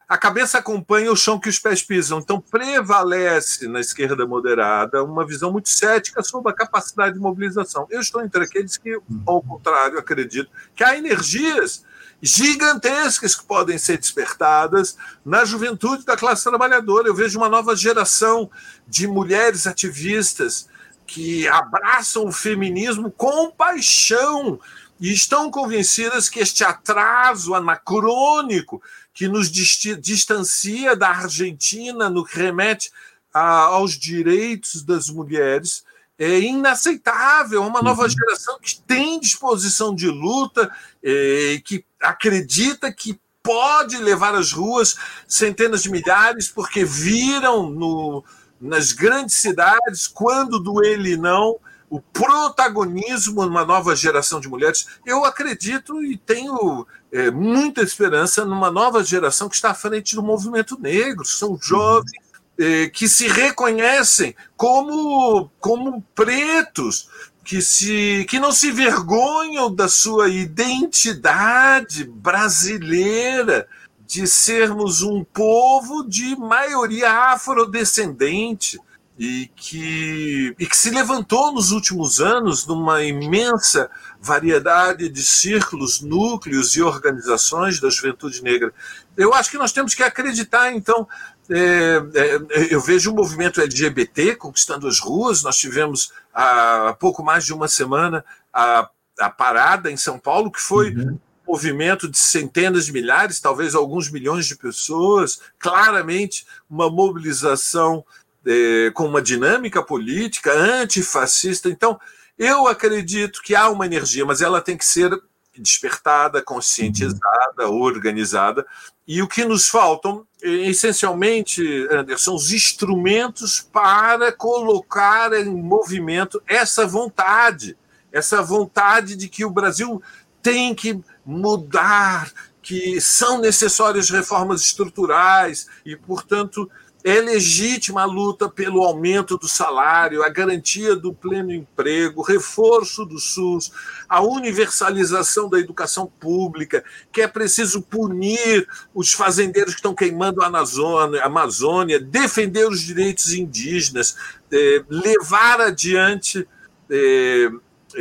[0.08, 2.18] a, cabeça acompanha o chão que os pés pisam.
[2.18, 7.86] Então, prevalece na esquerda moderada uma visão muito cética sobre a capacidade de mobilização.
[7.88, 11.84] Eu estou entre aqueles que, ao contrário, acredito que há energias
[12.20, 17.06] gigantescas que podem ser despertadas na juventude da classe trabalhadora.
[17.06, 18.50] Eu vejo uma nova geração
[18.88, 20.68] de mulheres ativistas
[21.06, 24.60] que abraçam o feminismo com paixão
[25.00, 28.82] e estão convencidas que este atraso anacrônico
[29.14, 32.90] que nos distancia da Argentina no que remete
[33.32, 35.84] a, aos direitos das mulheres
[36.18, 37.62] é inaceitável.
[37.62, 38.08] É uma nova uhum.
[38.10, 40.70] geração que tem disposição de luta,
[41.02, 44.96] é, que acredita que pode levar às ruas
[45.26, 48.22] centenas de milhares, porque viram no,
[48.60, 51.58] nas grandes cidades, quando do ele não,
[51.90, 54.86] o protagonismo numa nova geração de mulheres.
[55.04, 60.22] Eu acredito e tenho é, muita esperança numa nova geração que está à frente do
[60.22, 61.24] movimento negro.
[61.24, 62.12] São jovens
[62.56, 67.08] é, que se reconhecem como, como pretos,
[67.42, 73.66] que, se, que não se vergonham da sua identidade brasileira,
[74.06, 78.78] de sermos um povo de maioria afrodescendente
[79.20, 86.74] e que, e que se levantou nos últimos anos numa imensa variedade de círculos, núcleos
[86.74, 88.72] e organizações da juventude negra.
[89.14, 91.06] Eu acho que nós temos que acreditar, então.
[91.52, 95.42] É, é, eu vejo o movimento LGBT conquistando as ruas.
[95.42, 100.60] Nós tivemos há pouco mais de uma semana a, a parada em São Paulo, que
[100.60, 101.18] foi uhum.
[101.46, 108.02] um movimento de centenas de milhares, talvez alguns milhões de pessoas, claramente uma mobilização
[108.46, 111.68] é, com uma dinâmica política antifascista.
[111.68, 112.00] Então,
[112.38, 115.10] eu acredito que há uma energia, mas ela tem que ser
[115.58, 118.66] despertada, conscientizada, organizada.
[119.06, 127.76] E o que nos faltam, essencialmente, Anderson, os instrumentos para colocar em movimento essa vontade,
[128.12, 130.00] essa vontade de que o Brasil
[130.42, 132.30] tem que mudar,
[132.62, 136.70] que são necessárias reformas estruturais e, portanto,
[137.02, 143.18] é legítima a luta pelo aumento do salário, a garantia do pleno emprego, reforço do
[143.18, 143.72] SUS,
[144.08, 150.46] a universalização da educação pública, que é preciso punir os fazendeiros que estão queimando a
[150.46, 154.16] Amazônia, a Amazônia defender os direitos indígenas,
[154.52, 156.46] é, levar adiante
[156.90, 157.50] é,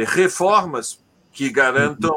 [0.08, 1.00] reformas
[1.32, 2.14] que garantam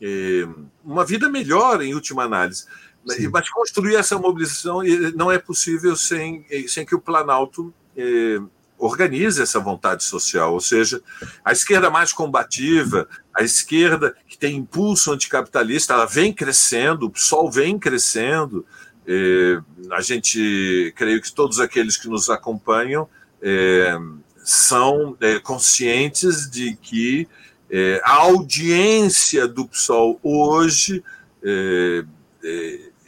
[0.00, 0.46] é,
[0.84, 2.66] uma vida melhor, em última análise.
[3.14, 3.28] Sim.
[3.28, 4.80] Mas construir essa mobilização
[5.14, 8.40] não é possível sem, sem que o Planalto eh,
[8.78, 11.00] organize essa vontade social, ou seja,
[11.44, 17.50] a esquerda mais combativa, a esquerda que tem impulso anticapitalista, ela vem crescendo, o PSOL
[17.50, 18.66] vem crescendo.
[19.06, 19.60] Eh,
[19.92, 23.08] a gente, creio que todos aqueles que nos acompanham
[23.40, 23.96] eh,
[24.44, 27.26] são conscientes de que
[28.04, 31.02] a audiência do PSOL hoje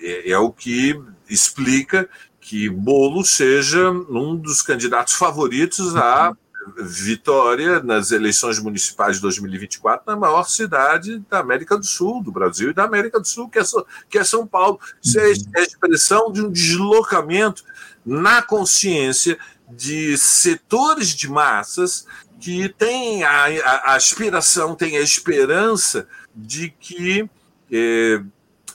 [0.01, 2.09] é, é o que explica
[2.40, 6.34] que Bolo seja um dos candidatos favoritos à
[6.76, 12.70] vitória nas eleições municipais de 2024 na maior cidade da América do Sul, do Brasil
[12.70, 13.62] e da América do Sul, que é,
[14.09, 14.78] que é São Paulo.
[15.03, 17.64] Isso é, é a expressão de um deslocamento
[18.05, 19.38] na consciência
[19.70, 22.07] de setores de massas
[22.40, 27.28] que têm a, a, a aspiração, têm a esperança de que
[27.70, 28.22] eh,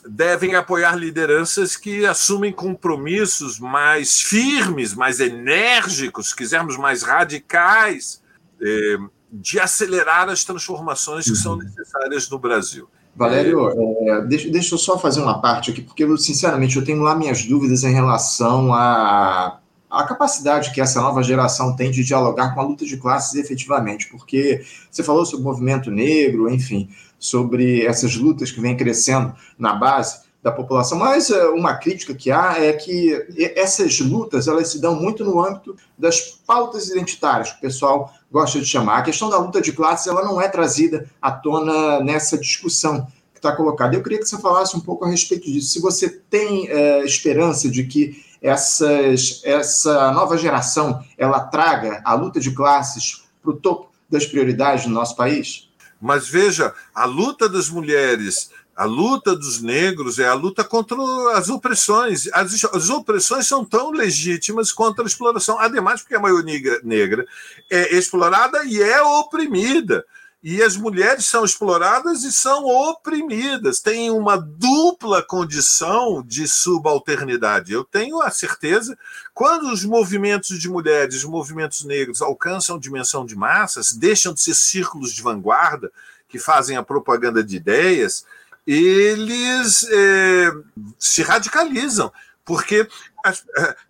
[0.06, 8.22] devem apoiar lideranças que assumem compromissos mais firmes, mais enérgicos, se quisermos mais radicais,
[8.60, 8.98] eh,
[9.32, 11.58] de acelerar as transformações que são uhum.
[11.58, 12.88] necessárias no Brasil.
[13.16, 13.68] Valério,
[14.08, 17.14] é, deixa, deixa eu só fazer uma parte aqui, porque, eu, sinceramente, eu tenho lá
[17.14, 22.60] minhas dúvidas em relação à, à capacidade que essa nova geração tem de dialogar com
[22.60, 26.88] a luta de classes efetivamente, porque você falou sobre o movimento negro, enfim,
[27.24, 30.98] sobre essas lutas que vêm crescendo na base da população.
[30.98, 35.42] Mas eh, uma crítica que há é que essas lutas elas se dão muito no
[35.42, 38.98] âmbito das pautas identitárias, que o pessoal gosta de chamar.
[38.98, 43.38] A questão da luta de classes ela não é trazida à tona nessa discussão que
[43.38, 43.96] está colocada.
[43.96, 45.70] Eu queria que você falasse um pouco a respeito disso.
[45.70, 52.38] Se você tem é, esperança de que essas, essa nova geração ela traga a luta
[52.38, 55.70] de classes para o topo das prioridades do nosso país?
[56.04, 60.98] Mas veja, a luta das mulheres, a luta dos negros é a luta contra
[61.32, 62.28] as opressões.
[62.30, 65.58] As, as opressões são tão legítimas quanto a exploração.
[65.58, 67.26] Ademais, porque a maioria negra, negra
[67.70, 70.04] é explorada e é oprimida.
[70.44, 77.72] E as mulheres são exploradas e são oprimidas, têm uma dupla condição de subalternidade.
[77.72, 78.94] Eu tenho a certeza,
[79.32, 84.54] quando os movimentos de mulheres, os movimentos negros alcançam dimensão de massas, deixam de ser
[84.54, 85.90] círculos de vanguarda
[86.28, 88.26] que fazem a propaganda de ideias,
[88.66, 90.52] eles é,
[90.98, 92.12] se radicalizam,
[92.44, 92.86] porque
[93.24, 93.32] a,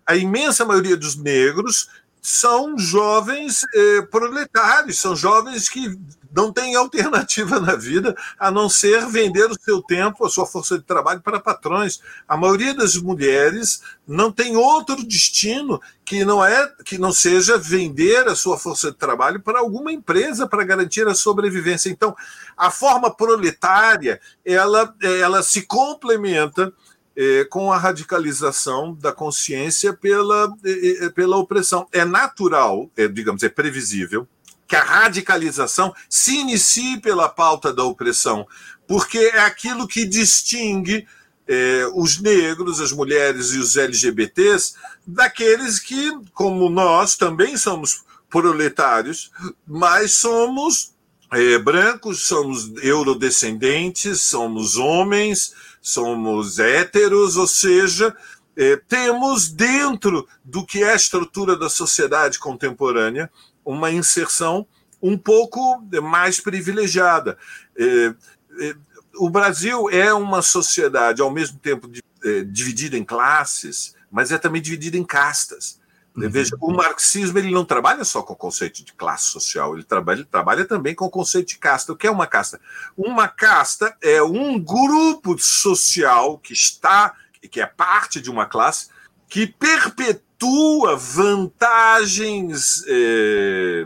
[0.05, 1.89] a imensa maioria dos negros
[2.25, 5.95] são jovens eh, proletários, são jovens que
[6.35, 10.75] não têm alternativa na vida a não ser vender o seu tempo, a sua força
[10.79, 12.01] de trabalho para patrões.
[12.27, 18.27] A maioria das mulheres não tem outro destino que não é que não seja vender
[18.27, 21.91] a sua força de trabalho para alguma empresa para garantir a sobrevivência.
[21.91, 22.15] Então,
[22.57, 26.73] a forma proletária, ela ela se complementa
[27.15, 31.87] é, com a radicalização da consciência pela, é, pela opressão.
[31.91, 34.27] É natural, é, digamos, é previsível
[34.67, 38.47] que a radicalização se inicie pela pauta da opressão,
[38.87, 41.07] porque é aquilo que distingue
[41.47, 44.73] é, os negros, as mulheres e os LGBTs
[45.05, 49.31] daqueles que, como nós, também somos proletários,
[49.67, 50.93] mas somos
[51.31, 55.53] é, brancos, somos eurodescendentes, somos homens,
[55.85, 58.15] somos héteros, ou seja,
[58.57, 63.29] é, temos dentro do que é a estrutura da sociedade contemporânea
[63.63, 64.65] uma inserção
[64.99, 67.37] um pouco mais privilegiada.
[67.77, 68.15] É,
[68.61, 68.75] é,
[69.17, 71.87] o Brasil é uma sociedade, ao mesmo tempo,
[72.23, 75.79] é, dividida em classes, mas é também dividida em castas.
[76.15, 76.29] Uhum.
[76.29, 80.19] Veja, o marxismo ele não trabalha só com o conceito de classe social, ele trabalha,
[80.19, 81.91] ele trabalha também com o conceito de casta.
[81.91, 82.59] O que é uma casta?
[82.95, 87.13] Uma casta é um grupo social que está,
[87.51, 88.87] que é parte de uma classe,
[89.27, 93.85] que perpetua vantagens é,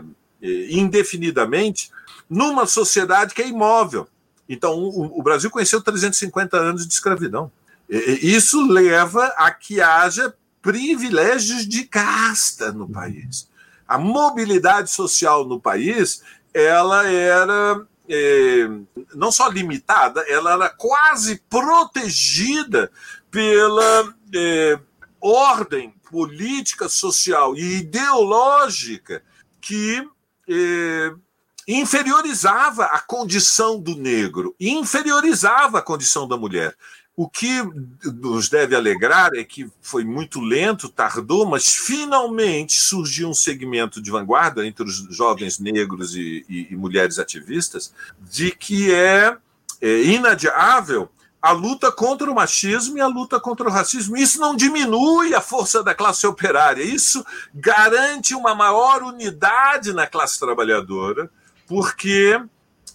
[0.70, 1.90] indefinidamente
[2.28, 4.06] numa sociedade que é imóvel.
[4.48, 7.50] Então, o, o Brasil conheceu 350 anos de escravidão.
[7.88, 10.32] Isso leva a que haja
[10.62, 13.48] privilégios de casta no país.
[13.86, 18.68] A mobilidade social no país ela era é,
[19.14, 22.90] não só limitada, ela era quase protegida
[23.30, 24.78] pela é,
[25.20, 29.22] ordem política, social e ideológica
[29.60, 30.04] que
[30.48, 31.14] é,
[31.68, 36.74] inferiorizava a condição do negro, inferiorizava a condição da mulher.
[37.20, 37.62] O que
[38.02, 44.10] nos deve alegrar é que foi muito lento, tardou, mas finalmente surgiu um segmento de
[44.10, 49.36] vanguarda entre os jovens negros e, e, e mulheres ativistas, de que é,
[49.82, 51.10] é inadiável
[51.42, 54.16] a luta contra o machismo e a luta contra o racismo.
[54.16, 57.22] Isso não diminui a força da classe operária, isso
[57.54, 61.30] garante uma maior unidade na classe trabalhadora,
[61.66, 62.42] porque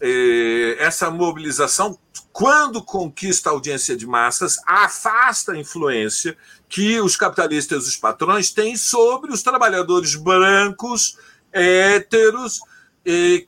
[0.02, 1.96] eh, essa mobilização
[2.36, 8.52] quando conquista a audiência de massas, afasta a influência que os capitalistas e os patrões
[8.52, 11.18] têm sobre os trabalhadores brancos,
[11.54, 12.60] héteros,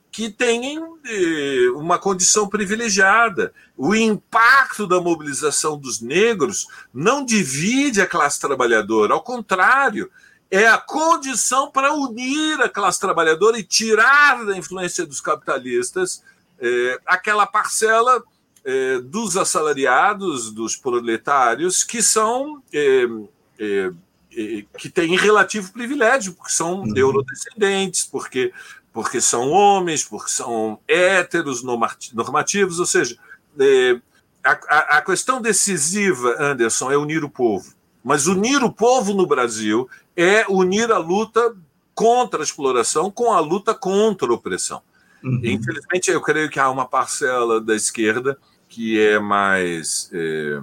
[0.09, 0.79] que têm
[1.75, 3.53] uma condição privilegiada.
[3.75, 10.09] O impacto da mobilização dos negros não divide a classe trabalhadora, ao contrário,
[10.49, 16.23] é a condição para unir a classe trabalhadora e tirar da influência dos capitalistas
[16.57, 18.23] é, aquela parcela
[18.65, 23.05] é, dos assalariados, dos proletários, que são é,
[23.59, 23.91] é
[24.77, 26.95] que têm relativo privilégio, porque são uhum.
[26.95, 28.53] eurodescendentes, porque,
[28.93, 33.17] porque são homens, porque são héteros normativos, ou seja,
[34.43, 37.73] a, a questão decisiva, Anderson, é unir o povo.
[38.03, 41.55] Mas unir o povo no Brasil é unir a luta
[41.93, 44.81] contra a exploração com a luta contra a opressão.
[45.23, 45.41] Uhum.
[45.43, 48.37] Infelizmente, eu creio que há uma parcela da esquerda
[48.69, 50.59] que é mais, é,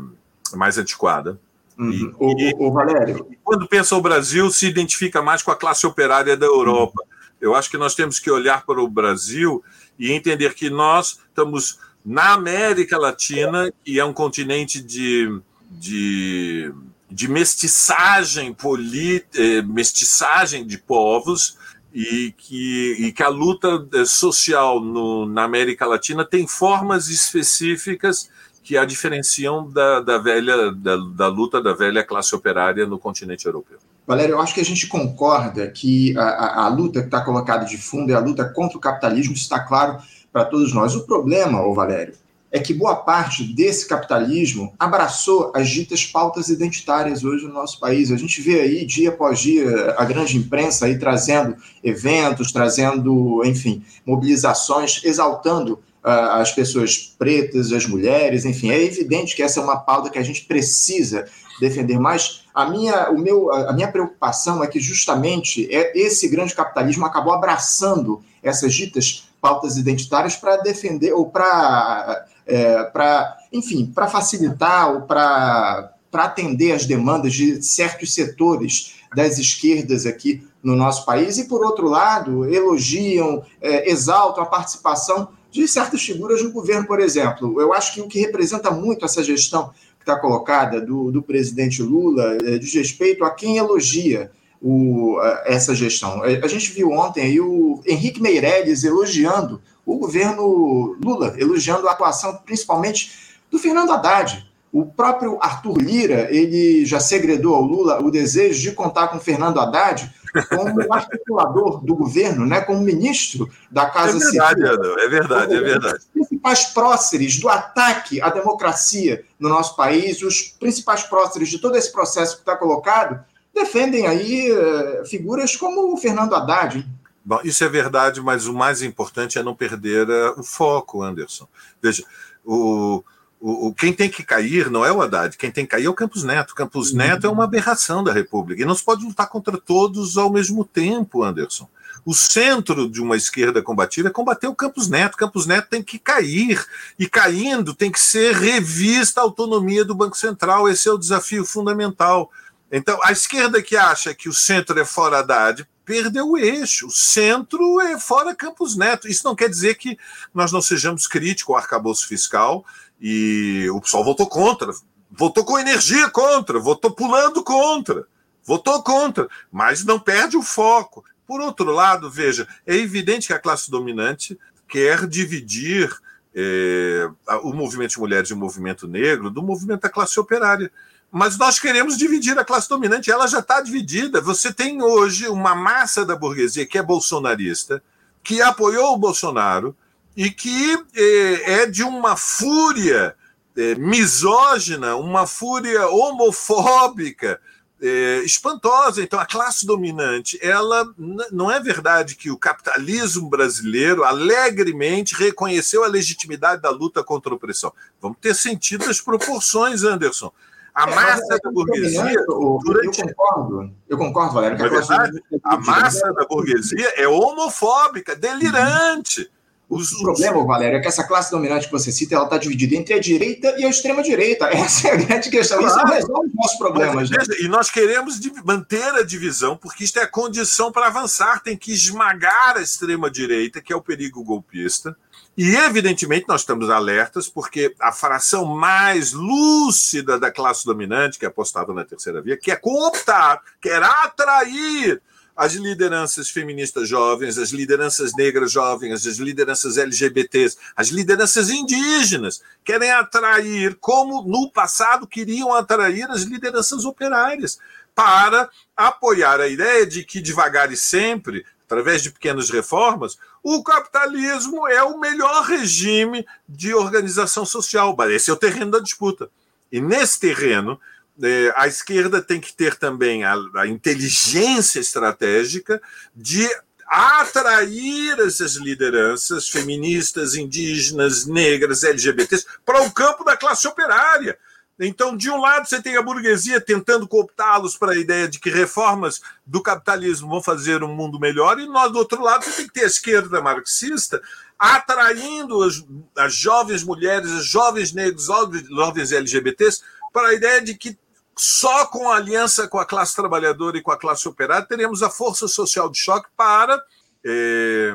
[0.54, 1.38] mais antiquada.
[1.78, 1.90] Uhum.
[1.90, 3.26] E, o, e, o, Valério.
[3.30, 7.02] E quando pensa o Brasil, se identifica mais com a classe operária da Europa.
[7.02, 7.14] Uhum.
[7.40, 9.62] Eu acho que nós temos que olhar para o Brasil
[9.98, 15.40] e entender que nós estamos na América Latina, que é um continente de,
[15.70, 16.72] de,
[17.10, 21.56] de mestiçagem, polit, eh, mestiçagem de povos,
[21.94, 28.28] e que, e que a luta eh, social no, na América Latina tem formas específicas
[28.64, 33.46] que a diferenciam da, da velha da, da, luta da velha classe operária no continente
[33.46, 33.78] europeu.
[34.06, 37.64] Valério, eu acho que a gente concorda que a, a, a luta que está colocada
[37.64, 39.98] de fundo é a luta contra o capitalismo, isso está claro
[40.32, 40.96] para todos nós.
[40.96, 42.14] O problema, ô Valério,
[42.54, 48.12] é que boa parte desse capitalismo abraçou as ditas pautas identitárias hoje no nosso país.
[48.12, 53.82] A gente vê aí, dia após dia, a grande imprensa aí trazendo eventos, trazendo, enfim,
[54.06, 58.70] mobilizações, exaltando uh, as pessoas pretas, as mulheres, enfim.
[58.70, 61.26] É evidente que essa é uma pauta que a gente precisa
[61.60, 62.44] defender mais.
[62.54, 67.32] A minha, o meu, a minha preocupação é que justamente é esse grande capitalismo acabou
[67.32, 75.02] abraçando essas ditas pautas identitárias para defender ou para é, para, enfim, para facilitar ou
[75.02, 81.64] para atender as demandas de certos setores das esquerdas aqui no nosso país, e, por
[81.64, 87.60] outro lado, elogiam, é, exaltam a participação de certas figuras no governo, por exemplo.
[87.60, 91.82] Eu acho que o que representa muito essa gestão que está colocada do, do presidente
[91.82, 94.30] Lula é, diz respeito a quem elogia
[94.60, 96.22] o, essa gestão.
[96.22, 103.38] A gente viu ontem o Henrique Meirelles elogiando o governo Lula, elogiando a atuação principalmente
[103.50, 104.50] do Fernando Haddad.
[104.72, 109.60] O próprio Arthur Lira, ele já segredou ao Lula o desejo de contar com Fernando
[109.60, 110.12] Haddad
[110.48, 114.42] como articulador do governo, né, como ministro da Casa Civil.
[114.42, 115.98] É verdade, Adão, é verdade, é verdade.
[115.98, 121.76] Os principais próceres do ataque à democracia no nosso país, os principais próceres de todo
[121.76, 123.24] esse processo que está colocado,
[123.54, 126.84] defendem aí uh, figuras como o Fernando Haddad.
[127.24, 131.48] Bom, isso é verdade, mas o mais importante é não perder uh, o foco, Anderson.
[131.80, 132.04] Veja,
[132.44, 133.02] o,
[133.40, 135.88] o, o, quem tem que cair não é o Haddad, quem tem que cair é
[135.88, 136.50] o Campos Neto.
[136.50, 136.98] O Campos uhum.
[136.98, 140.66] Neto é uma aberração da República e não se pode lutar contra todos ao mesmo
[140.66, 141.68] tempo, Anderson.
[142.04, 145.16] O centro de uma esquerda combativa é combater o Campos Neto.
[145.16, 146.62] Campos Neto tem que cair.
[146.98, 150.68] E caindo, tem que ser revista a autonomia do Banco Central.
[150.68, 152.30] Esse é o desafio fundamental.
[152.70, 156.86] Então, a esquerda que acha que o centro é fora Haddad perdeu o eixo.
[156.86, 159.08] O centro é fora Campos Neto.
[159.08, 159.98] Isso não quer dizer que
[160.32, 162.64] nós não sejamos críticos ao arcabouço fiscal
[163.00, 164.72] e o pessoal votou contra,
[165.10, 168.06] votou com energia contra, votou pulando contra,
[168.42, 171.04] votou contra, mas não perde o foco.
[171.26, 175.90] Por outro lado, veja, é evidente que a classe dominante quer dividir
[176.34, 177.08] é,
[177.42, 180.70] o movimento de mulheres e o movimento negro do movimento da classe operária
[181.14, 184.20] mas nós queremos dividir a classe dominante, ela já está dividida.
[184.20, 187.80] Você tem hoje uma massa da burguesia que é bolsonarista,
[188.20, 189.76] que apoiou o Bolsonaro
[190.16, 193.14] e que é, é de uma fúria
[193.56, 197.40] é, misógina, uma fúria homofóbica
[197.80, 199.00] é, espantosa.
[199.00, 200.84] Então, a classe dominante, ela
[201.30, 207.36] não é verdade que o capitalismo brasileiro alegremente reconheceu a legitimidade da luta contra a
[207.36, 207.72] opressão.
[208.02, 210.32] Vamos ter sentido as proporções, Anderson.
[210.74, 212.24] A é, massa da burguesia.
[212.26, 213.00] Durante...
[213.00, 214.58] Eu concordo, eu concordo, Valério.
[214.58, 219.30] Verdade, a massa da burguesia é homofóbica, delirante.
[219.68, 222.76] Os, o problema, Valério, é que essa classe dominante que você cita, ela está dividida
[222.76, 224.46] entre a direita e a extrema-direita.
[224.52, 225.58] Essa é a grande questão.
[225.58, 225.74] Claro.
[225.74, 227.10] Isso resolve os nossos problemas.
[227.10, 227.36] Mas, né?
[227.40, 231.42] E nós queremos manter a divisão, porque isto é a condição para avançar.
[231.42, 234.96] Tem que esmagar a extrema-direita, que é o perigo golpista.
[235.36, 241.28] E, evidentemente, nós estamos alertas, porque a fração mais lúcida da classe dominante, que é
[241.28, 245.02] apostada na terceira via, quer cooptar, quer atrair
[245.36, 252.92] as lideranças feministas jovens, as lideranças negras jovens, as lideranças LGBTs, as lideranças indígenas, querem
[252.92, 257.58] atrair, como no passado queriam atrair as lideranças operárias,
[257.94, 264.68] para apoiar a ideia de que devagar e sempre, através de pequenas reformas, o capitalismo
[264.68, 267.96] é o melhor regime de organização social.
[268.10, 269.30] Esse é o terreno da disputa.
[269.72, 270.80] E nesse terreno,
[271.22, 275.80] é, a esquerda tem que ter também a inteligência estratégica
[276.14, 276.48] de
[276.86, 284.38] atrair essas lideranças feministas, indígenas, negras, LGBTs para o campo da classe operária.
[284.78, 288.50] Então, de um lado, você tem a burguesia tentando cooptá-los para a ideia de que
[288.50, 292.66] reformas do capitalismo vão fazer um mundo melhor, e nós, do outro lado, você tem
[292.66, 294.20] que ter a esquerda marxista
[294.58, 295.84] atraindo as,
[296.16, 300.96] as jovens mulheres, os jovens negros, os jovens LGBTs para a ideia de que
[301.36, 305.10] só com a aliança com a classe trabalhadora e com a classe operária teremos a
[305.10, 306.80] força social de choque para
[307.24, 307.92] é,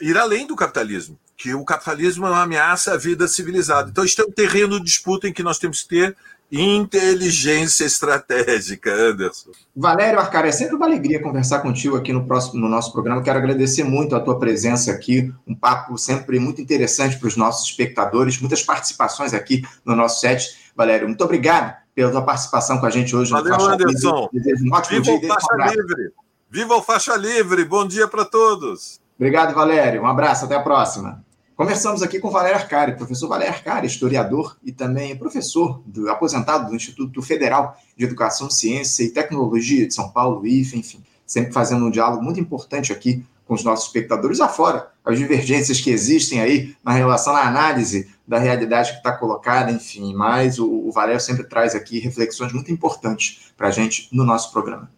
[0.00, 3.88] ir além do capitalismo que o capitalismo é uma ameaça à vida civilizada.
[3.88, 6.16] Então, isto é um terreno de disputa em que nós temos que ter
[6.50, 9.50] inteligência estratégica, Anderson.
[9.76, 13.22] Valério Arcara, é sempre uma alegria conversar contigo aqui no, próximo, no nosso programa.
[13.22, 17.68] Quero agradecer muito a tua presença aqui, um papo sempre muito interessante para os nossos
[17.68, 20.72] espectadores, muitas participações aqui no nosso set.
[20.74, 23.30] Valério, muito obrigado pela tua participação com a gente hoje.
[23.30, 24.28] Valeu, no Anderson.
[24.32, 25.28] Desejo um ótimo Viva dia.
[25.28, 26.12] O Faixa Livre.
[26.50, 27.64] Viva o Faixa Livre.
[27.64, 28.98] Bom dia para todos.
[29.18, 30.02] Obrigado, Valério.
[30.02, 30.46] Um abraço.
[30.46, 31.27] Até a próxima.
[31.58, 36.76] Conversamos aqui com Valério Arcari, professor Valério Arcari, historiador e também professor do, aposentado do
[36.76, 41.90] Instituto Federal de Educação, Ciência e Tecnologia de São Paulo, IFE, enfim, sempre fazendo um
[41.90, 46.92] diálogo muito importante aqui com os nossos espectadores, afora as divergências que existem aí na
[46.92, 51.74] relação à análise da realidade que está colocada, enfim, mas o, o Valério sempre traz
[51.74, 54.88] aqui reflexões muito importantes para a gente no nosso programa.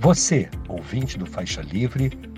[0.00, 2.37] Você, ouvinte do Faixa Livre,